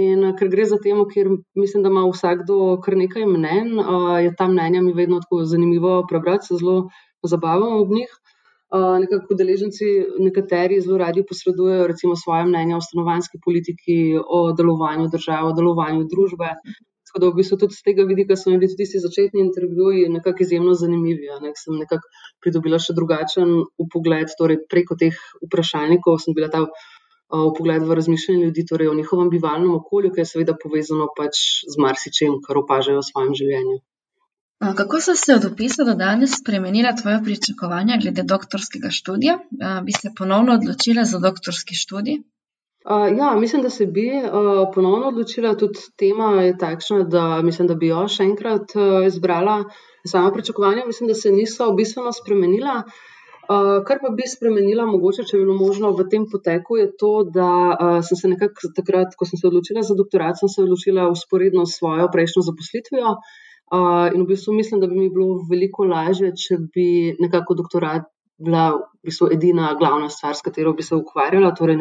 In 0.00 0.24
ker 0.38 0.48
gre 0.48 0.64
za 0.70 0.78
temo, 0.80 1.04
kjer 1.10 1.28
mislim, 1.58 1.84
da 1.84 1.92
ima 1.92 2.06
vsakdo 2.08 2.78
kar 2.84 2.96
nekaj 2.96 3.26
mnen, 3.28 3.76
uh, 3.82 4.16
je 4.24 4.32
ta 4.38 4.48
mnenja 4.48 4.80
mi 4.80 4.96
vedno 4.96 5.20
tako 5.20 5.44
zanimivo 5.44 6.00
prebrati, 6.08 6.48
se 6.48 6.60
zelo 6.62 6.88
zabavam 7.26 7.76
ob 7.82 7.92
njih 7.92 8.20
nekako 8.72 9.34
udeleženci, 9.34 9.86
nekateri 10.18 10.80
zelo 10.80 10.98
radi 10.98 11.24
posredujejo 11.26 11.86
recimo 11.86 12.16
svoje 12.16 12.44
mnenje 12.46 12.76
o 12.76 12.80
stanovanski 12.80 13.38
politiki, 13.44 14.18
o 14.26 14.52
delovanju 14.52 15.08
države, 15.12 15.48
o 15.48 15.52
delovanju 15.52 16.06
družbe. 16.12 16.54
Tako 17.10 17.20
da 17.24 17.28
v 17.32 17.40
bistvu 17.40 17.56
tudi 17.58 17.74
z 17.74 17.82
tega 17.82 18.04
vidika 18.06 18.36
so 18.38 18.52
bili 18.54 18.68
tisti 18.78 19.00
začetni 19.02 19.40
intervjuji 19.42 20.06
nekako 20.14 20.44
izjemno 20.44 20.76
zanimivi. 20.78 21.26
Ne? 21.42 21.50
Sem 21.58 21.74
nekako 21.74 22.06
pridobila 22.38 22.78
še 22.78 22.94
drugačen 22.94 23.50
upogled, 23.82 24.30
torej 24.38 24.60
preko 24.70 24.94
teh 25.00 25.18
vprašalnikov 25.42 26.20
sem 26.22 26.38
bila 26.38 26.52
ta 26.54 26.62
upogled 27.34 27.82
v 27.82 27.98
razmišljanje 27.98 28.46
ljudi, 28.46 28.66
torej 28.70 28.92
o 28.92 28.94
njihovem 28.94 29.30
bivalnem 29.34 29.74
okolju, 29.74 30.14
ki 30.14 30.22
je 30.22 30.30
seveda 30.32 30.54
povezano 30.62 31.10
pač 31.18 31.42
z 31.66 31.82
marsičem, 31.82 32.38
kar 32.46 32.62
opažajo 32.62 33.02
v 33.02 33.08
svojem 33.10 33.34
življenju. 33.42 33.78
Kako 34.78 35.00
so 35.00 35.18
se 35.18 35.34
od 35.34 35.44
opisa 35.50 35.84
do 35.88 35.94
danes 35.98 36.38
spremenila 36.38 36.92
tvoja 36.94 37.20
pričakovanja 37.24 37.98
glede 38.02 38.22
doktorskega 38.22 38.90
študija? 38.94 39.38
Bi 39.86 39.98
se 39.98 40.14
ponovno 40.18 40.58
odločila 40.60 41.04
za 41.10 41.18
doktorski 41.18 41.74
študij? 41.74 42.22
Uh, 42.84 43.18
ja, 43.18 43.36
mislim, 43.36 43.62
da 43.62 43.70
se 43.70 43.86
bi 43.86 44.08
uh, 44.08 44.68
ponovno 44.74 45.08
odločila. 45.08 45.54
Tudi 45.54 45.78
tema 45.96 46.42
je 46.42 46.58
takšna, 46.58 47.02
da 47.02 47.42
mislim, 47.42 47.68
da 47.68 47.74
bi 47.74 47.90
jo 47.90 48.06
še 48.08 48.24
enkrat 48.24 48.72
uh, 48.74 49.04
izbrala. 49.06 49.64
Sama 50.08 50.30
pričakovanja 50.32 50.86
mislim, 50.86 51.08
da 51.08 51.14
se 51.14 51.32
niso 51.32 51.72
bistveno 51.76 52.12
spremenila. 52.12 52.78
Uh, 53.50 53.82
kar 53.84 53.98
pa 54.00 54.08
bi 54.16 54.24
spremenila, 54.30 54.86
mogoče, 54.88 55.26
če 55.28 55.36
bi 55.36 55.44
bilo 55.44 55.58
možno 55.58 55.90
v 55.98 56.06
tem 56.08 56.24
poteku, 56.30 56.78
je 56.80 56.86
to, 56.96 57.12
da 57.34 57.50
uh, 57.74 57.98
sem 58.06 58.16
se 58.16 58.32
nekako 58.32 58.72
takrat, 58.76 59.12
ko 59.18 59.28
sem 59.28 59.42
se 59.42 59.48
odločila 59.50 59.84
za 59.84 59.98
doktorat, 59.98 60.40
sem 60.40 60.48
se 60.48 60.62
odločila 60.64 61.10
usporedno 61.12 61.66
s 61.66 61.76
svojo 61.82 62.08
prejšnjo 62.14 62.46
zaposlitvijo. 62.48 63.14
In 63.70 64.24
v 64.24 64.26
bistvu 64.26 64.54
mislim, 64.56 64.80
da 64.82 64.88
bi 64.90 64.96
mi 64.98 65.10
bilo 65.14 65.44
veliko 65.46 65.84
lažje, 65.86 66.32
če 66.34 66.56
bi 66.74 67.14
nekako 67.22 67.54
doktorat 67.60 68.08
bila 68.40 68.64
v 68.74 69.06
bistvu 69.06 69.28
edina 69.36 69.76
glavna 69.78 70.08
stvar, 70.10 70.34
s 70.34 70.42
katero 70.42 70.72
bi 70.74 70.82
se 70.82 70.96
ukvarjala, 70.96 71.52
torej 71.54 71.78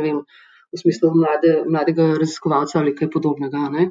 v 0.73 0.79
smislu 0.82 1.12
mlade, 1.15 1.53
mladega 1.67 2.13
raziskovalca 2.19 2.79
ali 2.79 2.95
kaj 2.95 3.10
podobnega. 3.13 3.69
Ne? 3.73 3.89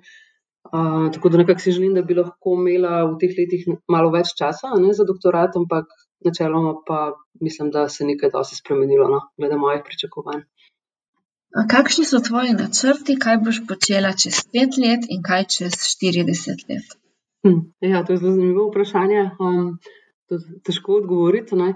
Uh, 0.69 1.09
tako 1.15 1.31
da 1.33 1.41
nekako 1.41 1.65
si 1.65 1.73
želim, 1.73 1.95
da 1.95 2.03
bi 2.03 2.15
lahko 2.19 2.55
imela 2.59 3.05
v 3.09 3.17
teh 3.21 3.33
letih 3.39 3.65
malo 3.89 4.11
več 4.13 4.35
časa 4.39 4.75
ne, 4.77 4.93
za 4.93 5.07
doktorat, 5.09 5.57
ampak 5.57 5.89
načeloma 6.25 6.75
pa 6.87 6.99
mislim, 7.41 7.71
da 7.71 7.89
se 7.89 8.03
je 8.05 8.09
nekaj 8.09 8.31
dosti 8.35 8.59
spremenilo, 8.59 9.09
no, 9.09 9.21
glede 9.39 9.57
mojih 9.57 9.83
pričakovanj. 9.87 10.43
Kakšni 11.71 12.05
so 12.05 12.21
tvoji 12.21 12.53
načrti, 12.53 13.17
kaj 13.17 13.39
boš 13.45 13.63
počela 13.69 14.13
čez 14.13 14.43
pet 14.53 14.77
let 14.83 15.07
in 15.09 15.23
kaj 15.25 15.47
čez 15.57 15.79
40 16.03 16.67
let? 16.69 16.99
Hm, 17.47 17.61
ja, 17.81 18.05
to 18.05 18.13
je 18.13 18.19
zelo 18.19 18.35
zanimivo 18.35 18.69
vprašanje. 18.69 19.23
Um, 19.41 19.79
težko 20.67 20.99
odgovoriti. 21.01 21.57
Ne? 21.57 21.73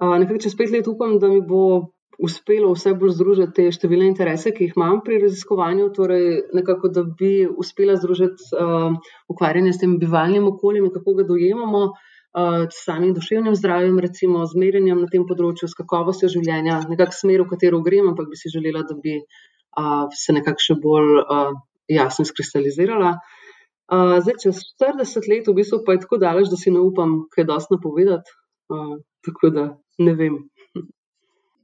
Uh, 0.00 0.16
nekaj 0.22 0.40
čez 0.46 0.56
pet 0.56 0.72
let 0.72 0.88
upam, 0.88 1.18
da 1.20 1.28
mi 1.28 1.42
bo 1.44 1.92
uspelo 2.22 2.72
vse 2.74 2.92
bolj 3.00 3.14
združiti 3.16 3.54
te 3.56 3.66
številne 3.72 4.08
interese, 4.10 4.52
ki 4.52 4.68
jih 4.68 4.76
imam 4.76 5.00
pri 5.04 5.20
raziskovanju, 5.22 5.88
torej 5.96 6.26
nekako, 6.56 6.90
da 6.92 7.04
bi 7.04 7.46
uspela 7.48 7.96
združiti 7.96 8.50
uh, 8.56 8.92
ukvarjanje 9.32 9.74
s 9.74 9.82
tem 9.82 9.96
bivalnim 10.00 10.48
okoljem 10.50 10.88
in 10.88 10.94
kako 10.94 11.16
ga 11.20 11.26
dojemamo, 11.30 11.82
uh, 11.90 12.66
s 12.68 12.84
samim 12.84 13.14
duševnim 13.16 13.56
zdravjem, 13.56 13.98
recimo 14.04 14.44
z 14.46 14.60
merjenjem 14.60 15.00
na 15.00 15.08
tem 15.12 15.24
področju, 15.28 15.70
s 15.70 15.78
kakovostjo 15.80 16.30
življenja, 16.36 16.82
nekako 16.92 17.16
smer, 17.16 17.44
v 17.44 17.50
katero 17.54 17.80
grem, 17.86 18.12
ampak 18.12 18.28
bi 18.30 18.38
si 18.38 18.52
želela, 18.52 18.84
da 18.88 18.98
bi 19.00 19.16
uh, 19.20 20.06
se 20.12 20.36
nekako 20.36 20.66
še 20.66 20.78
bolj 20.82 21.20
uh, 21.24 21.52
jasno 21.90 22.28
skristalizirala. 22.28 23.16
Uh, 23.90 24.20
zdaj, 24.22 24.36
čez 24.44 24.62
40 24.78 25.26
let, 25.32 25.48
v 25.48 25.56
bistvu 25.56 25.82
pa 25.86 25.96
je 25.96 26.04
tako 26.04 26.20
daleč, 26.22 26.52
da 26.52 26.60
si 26.60 26.70
ne 26.70 26.84
upam, 26.84 27.24
kaj 27.32 27.48
dosti 27.48 27.74
napovedati. 27.74 28.38
Uh, 28.70 29.00
tako 29.26 29.50
da 29.50 29.64
ne 29.98 30.14
vem. 30.14 30.36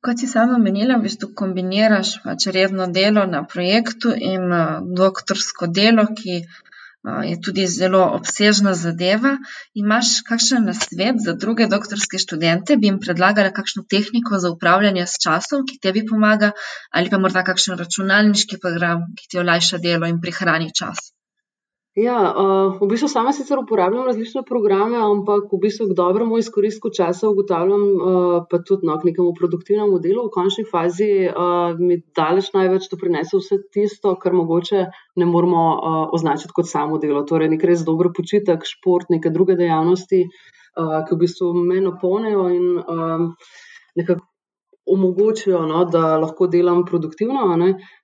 Kot 0.04 0.20
si 0.20 0.28
sama 0.30 0.58
menila, 0.62 0.98
v 0.98 1.08
bistvu 1.08 1.32
kombiniraš 1.34 2.20
pač 2.24 2.46
redno 2.54 2.86
delo 2.92 3.24
na 3.26 3.42
projektu 3.44 4.12
in 4.14 4.52
uh, 4.52 4.78
doktorsko 5.00 5.66
delo, 5.80 6.06
ki 6.18 6.44
je 7.06 7.40
tudi 7.40 7.66
zelo 7.70 8.02
obsežna 8.18 8.74
zadeva. 8.74 9.36
Imaš 9.74 10.22
kakšen 10.28 10.64
nasvet 10.66 11.20
za 11.22 11.34
druge 11.38 11.68
doktorske 11.70 12.18
študente? 12.18 12.76
Bi 12.76 12.90
jim 12.90 12.98
predlagala 13.00 13.52
kakšno 13.54 13.84
tehniko 13.90 14.38
za 14.42 14.50
upravljanje 14.50 15.06
s 15.06 15.22
časom, 15.22 15.66
ki 15.66 15.78
tebi 15.82 16.06
pomaga, 16.06 16.50
ali 16.90 17.10
pa 17.10 17.18
morda 17.18 17.44
kakšen 17.46 17.78
računalniški 17.78 18.58
program, 18.62 19.06
ki 19.18 19.30
ti 19.30 19.38
olajša 19.44 19.78
delo 19.78 20.10
in 20.10 20.20
prihrani 20.20 20.72
čas? 20.74 21.12
Ja, 21.96 22.16
uh, 22.28 22.74
v 22.76 22.90
bistvu 22.90 23.08
sama 23.08 23.30
sicer 23.32 23.56
uporabljam 23.56 24.04
različne 24.04 24.42
programe, 24.44 24.98
ampak 25.00 25.46
v 25.48 25.60
bistvu 25.62 25.86
k 25.88 25.94
dobremu 25.96 26.36
izkoristku 26.36 26.90
časa 26.92 27.30
ugotavljam, 27.32 27.84
uh, 27.96 28.34
pa 28.50 28.60
tudi 28.60 28.84
no, 28.84 28.98
k 29.00 29.08
nekemu 29.08 29.32
produktivnemu 29.38 29.96
delu. 30.04 30.26
V 30.26 30.34
končni 30.34 30.66
fazi 30.68 31.08
uh, 31.24 31.72
mi 31.80 31.96
daleč 32.12 32.52
največ 32.52 32.90
doprinese 32.92 33.40
vse 33.40 33.62
tisto, 33.72 34.12
kar 34.20 34.36
mogoče 34.36 34.84
ne 35.16 35.30
moramo 35.30 35.64
uh, 35.72 35.98
označiti 36.12 36.52
kot 36.52 36.68
samo 36.68 37.00
delo. 37.00 37.24
Torej, 37.24 37.48
nek 37.56 37.64
res 37.64 37.88
dober 37.88 38.12
počitek, 38.12 38.68
šport, 38.68 39.08
neke 39.08 39.32
druge 39.32 39.56
dejavnosti, 39.56 40.20
uh, 40.28 41.00
ki 41.00 41.16
v 41.16 41.22
bistvu 41.24 41.54
me 41.56 41.80
napolnijo 41.80 42.50
in 42.52 42.76
um, 42.76 43.30
nekako 43.96 44.28
omogočijo, 44.86 45.64
no, 45.66 45.84
da 45.84 46.16
lahko 46.16 46.46
delam 46.46 46.84
produktivno 46.84 47.48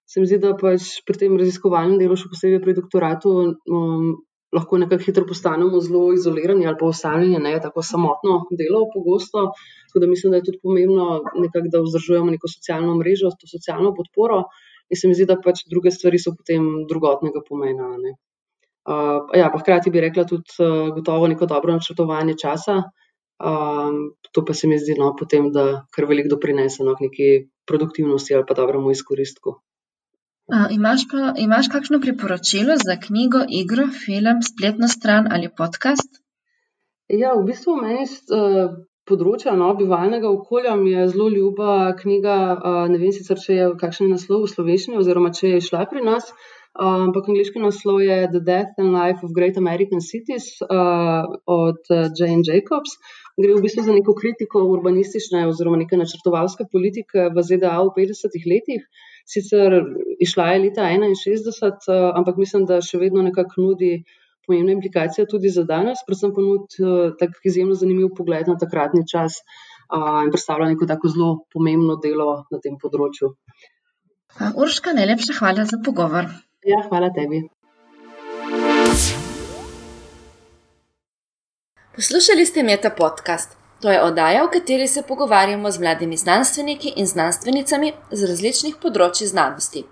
se 0.07 0.21
mi 0.21 0.27
zdi, 0.27 0.39
da 0.43 0.53
pač 0.59 0.99
pri 1.07 1.19
tem 1.25 1.39
raziskovalnem 1.41 1.99
delu, 2.01 2.17
še 2.19 2.31
posebej 2.33 2.61
pri 2.65 2.75
doktoratu, 2.77 3.33
um, 3.71 4.09
lahko 4.53 4.79
nekako 4.79 5.05
hitro 5.07 5.25
postanemo 5.29 5.81
zelo 5.81 6.13
izolirani 6.13 6.67
ali 6.69 6.77
pa 6.81 6.87
osamljeni, 6.87 7.39
ne 7.41 7.55
tako 7.61 7.83
samotno 7.83 8.43
delo, 8.59 8.85
pogosto. 8.95 9.47
Tako 9.89 10.03
da 10.05 10.11
mislim, 10.11 10.33
da 10.33 10.41
je 10.41 10.49
tudi 10.51 10.61
pomembno, 10.63 11.23
nekak, 11.41 11.71
da 11.73 11.81
vzdržujemo 11.85 12.35
neko 12.35 12.51
socialno 12.53 12.99
mrežo, 13.01 13.33
to 13.41 13.49
socialno 13.49 13.95
podporo. 13.97 14.43
In 14.93 15.01
se 15.01 15.09
mi 15.09 15.17
zdi, 15.17 15.25
da 15.31 15.39
pač 15.41 15.65
druge 15.71 15.91
stvari 15.95 16.21
so 16.21 16.35
potem 16.37 16.85
drugotnega 16.89 17.41
pomena. 17.49 17.89
Uh, 18.83 19.31
ja, 19.39 19.49
pa 19.49 19.63
hkrati 19.63 19.93
bi 19.95 20.05
rekla 20.05 20.27
tudi, 20.29 20.59
uh, 20.61 20.91
gotovo 20.99 21.31
neko 21.33 21.49
dobro 21.49 21.79
načrtovanje 21.79 22.37
časa. 22.45 22.83
Um, 23.43 24.13
to 24.37 24.45
pa 24.45 24.55
se 24.55 24.69
mi 24.69 24.77
zdi, 24.79 24.99
no, 25.01 25.15
potem, 25.19 25.49
da 25.55 25.87
kar 25.97 26.07
veliko 26.11 26.35
doprinese 26.37 26.85
no, 26.85 26.93
k 26.99 27.09
neki 27.09 27.29
produktivnosti 27.67 28.37
ali 28.37 28.45
pa 28.47 28.55
dobremu 28.59 28.93
izkoristku 28.93 29.57
imaš 30.71 31.07
pa, 31.11 31.35
imaš 31.39 31.69
kakšno 31.73 32.01
priporočilo 32.01 32.77
za 32.85 32.97
knjigo, 33.07 33.45
igro, 33.49 33.87
film, 34.05 34.43
spletno 34.43 34.89
stran 34.89 35.29
ali 35.31 35.51
podcast? 35.57 36.23
Ja, 37.09 37.35
v 37.35 37.45
bistvu 37.51 37.77
meni 37.77 38.07
s 38.07 38.25
področja 39.09 39.55
no, 39.59 39.73
bivalnega 39.79 40.31
okolja 40.31 40.75
je 40.89 41.07
zelo 41.13 41.29
ljuba 41.29 41.93
knjiga, 41.99 42.35
ne 42.89 42.99
vem 42.99 43.13
sicer, 43.13 43.39
če 43.39 43.55
je 43.55 43.71
kakšen 43.81 44.13
naslov 44.15 44.47
v 44.47 44.53
slovenščini 44.55 44.99
oziroma 45.01 45.33
če 45.35 45.57
je 45.57 45.65
šla 45.69 45.87
pri 45.91 46.05
nas, 46.07 46.31
ampak 46.79 47.29
angliški 47.29 47.61
naslov 47.61 48.01
je 48.01 48.19
The 48.33 48.41
Death 48.47 48.79
and 48.81 48.95
Life 48.95 49.27
of 49.27 49.35
Great 49.37 49.59
American 49.61 50.01
Cities 50.01 50.47
od 50.63 51.91
Jane 51.91 52.47
Jacobs. 52.47 52.97
Gre 53.37 53.57
v 53.57 53.65
bistvu 53.65 53.85
za 53.85 53.93
neko 53.97 54.15
kritiko 54.17 54.63
urbanistične 54.77 55.47
oziroma 55.49 55.81
neke 55.81 55.97
načrtovalske 55.97 56.69
politike 56.73 57.31
v 57.33 57.45
ZDA 57.49 57.79
v 57.81 57.93
50-ih 57.99 58.45
letih 58.55 58.85
sicer 59.27 59.79
išla 60.21 60.53
je 60.53 60.63
leta 60.65 60.89
61, 60.89 61.89
eh, 61.89 62.11
ampak 62.15 62.37
mislim, 62.37 62.67
da 62.67 62.81
še 62.81 62.99
vedno 62.99 63.23
nekako 63.23 63.69
nudi 63.69 64.05
pomembne 64.47 64.73
implikacije 64.73 65.27
tudi 65.31 65.49
za 65.49 65.65
danes, 65.65 66.03
predvsem 66.07 66.35
pa 66.35 66.41
nudi 66.41 66.83
eh, 66.83 67.15
tak 67.19 67.39
izjemno 67.45 67.75
zanimiv 67.75 68.13
pogled 68.17 68.49
na 68.49 68.59
takratni 68.59 69.07
čas 69.09 69.43
in 69.93 70.31
predstavlja 70.33 70.71
neko 70.71 70.87
tako 70.89 71.09
zelo 71.13 71.31
pomembno 71.53 71.99
delo 72.01 72.47
na 72.51 72.59
tem 72.65 72.79
področju. 72.81 73.35
Urška, 74.57 74.95
najlepša 74.97 75.37
hvala 75.37 75.67
za 75.69 75.77
pogovor. 75.85 76.31
Ja, 76.65 76.81
hvala 76.89 77.13
tebi. 77.13 77.43
Poslušali 81.93 82.47
ste 82.47 82.63
Meta 82.63 82.89
podcast. 82.89 83.62
To 83.83 83.91
je 83.91 84.03
oddaja, 84.03 84.45
v 84.45 84.51
kateri 84.51 84.89
se 84.89 85.03
pogovarjamo 85.03 85.71
z 85.71 85.81
mladimi 85.81 86.17
znanstveniki 86.17 86.93
in 86.97 87.07
znanstvenicami 87.07 87.93
z 88.11 88.25
različnih 88.31 88.77
področji 88.79 89.27
znanosti. 89.27 89.85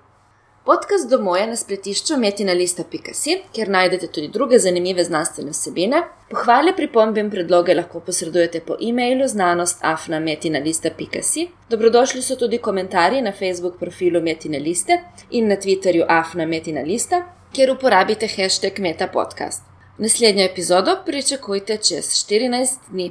Podcast 0.64 1.11
domov 1.11 1.37
je 1.40 1.46
na 1.50 1.57
spletišču 1.59 2.16
metinalista.si, 2.22 3.42
kjer 3.50 3.68
najdete 3.74 4.07
tudi 4.14 4.29
druge 4.31 4.59
zanimive 4.62 5.03
znanstvene 5.05 5.50
vsebine. 5.50 6.03
Pohvale, 6.31 6.72
pripombe 6.76 7.20
in 7.24 7.31
predloge 7.33 7.74
lahko 7.74 8.00
posredujete 8.07 8.61
po 8.68 8.76
e-mailu 8.79 9.26
znanost.afnametinalista.si. 9.33 11.48
Dobrodošli 11.70 12.22
so 12.22 12.37
tudi 12.38 12.59
komentarji 12.62 13.22
na 13.26 13.33
Facebook 13.33 13.79
profilu 13.81 14.20
Metinaliste 14.22 15.00
in 15.31 15.48
na 15.50 15.57
Twitterju 15.57 16.05
afnametinalista, 16.07 17.22
kjer 17.57 17.70
uporabite 17.74 18.26
hashtag 18.37 18.79
metapodcast. 18.79 19.62
Naslednjo 19.98 20.44
epizodo 20.44 20.96
pričakujte 21.07 21.76
čez 21.76 22.05
14 22.22 22.79
dni. 22.90 23.11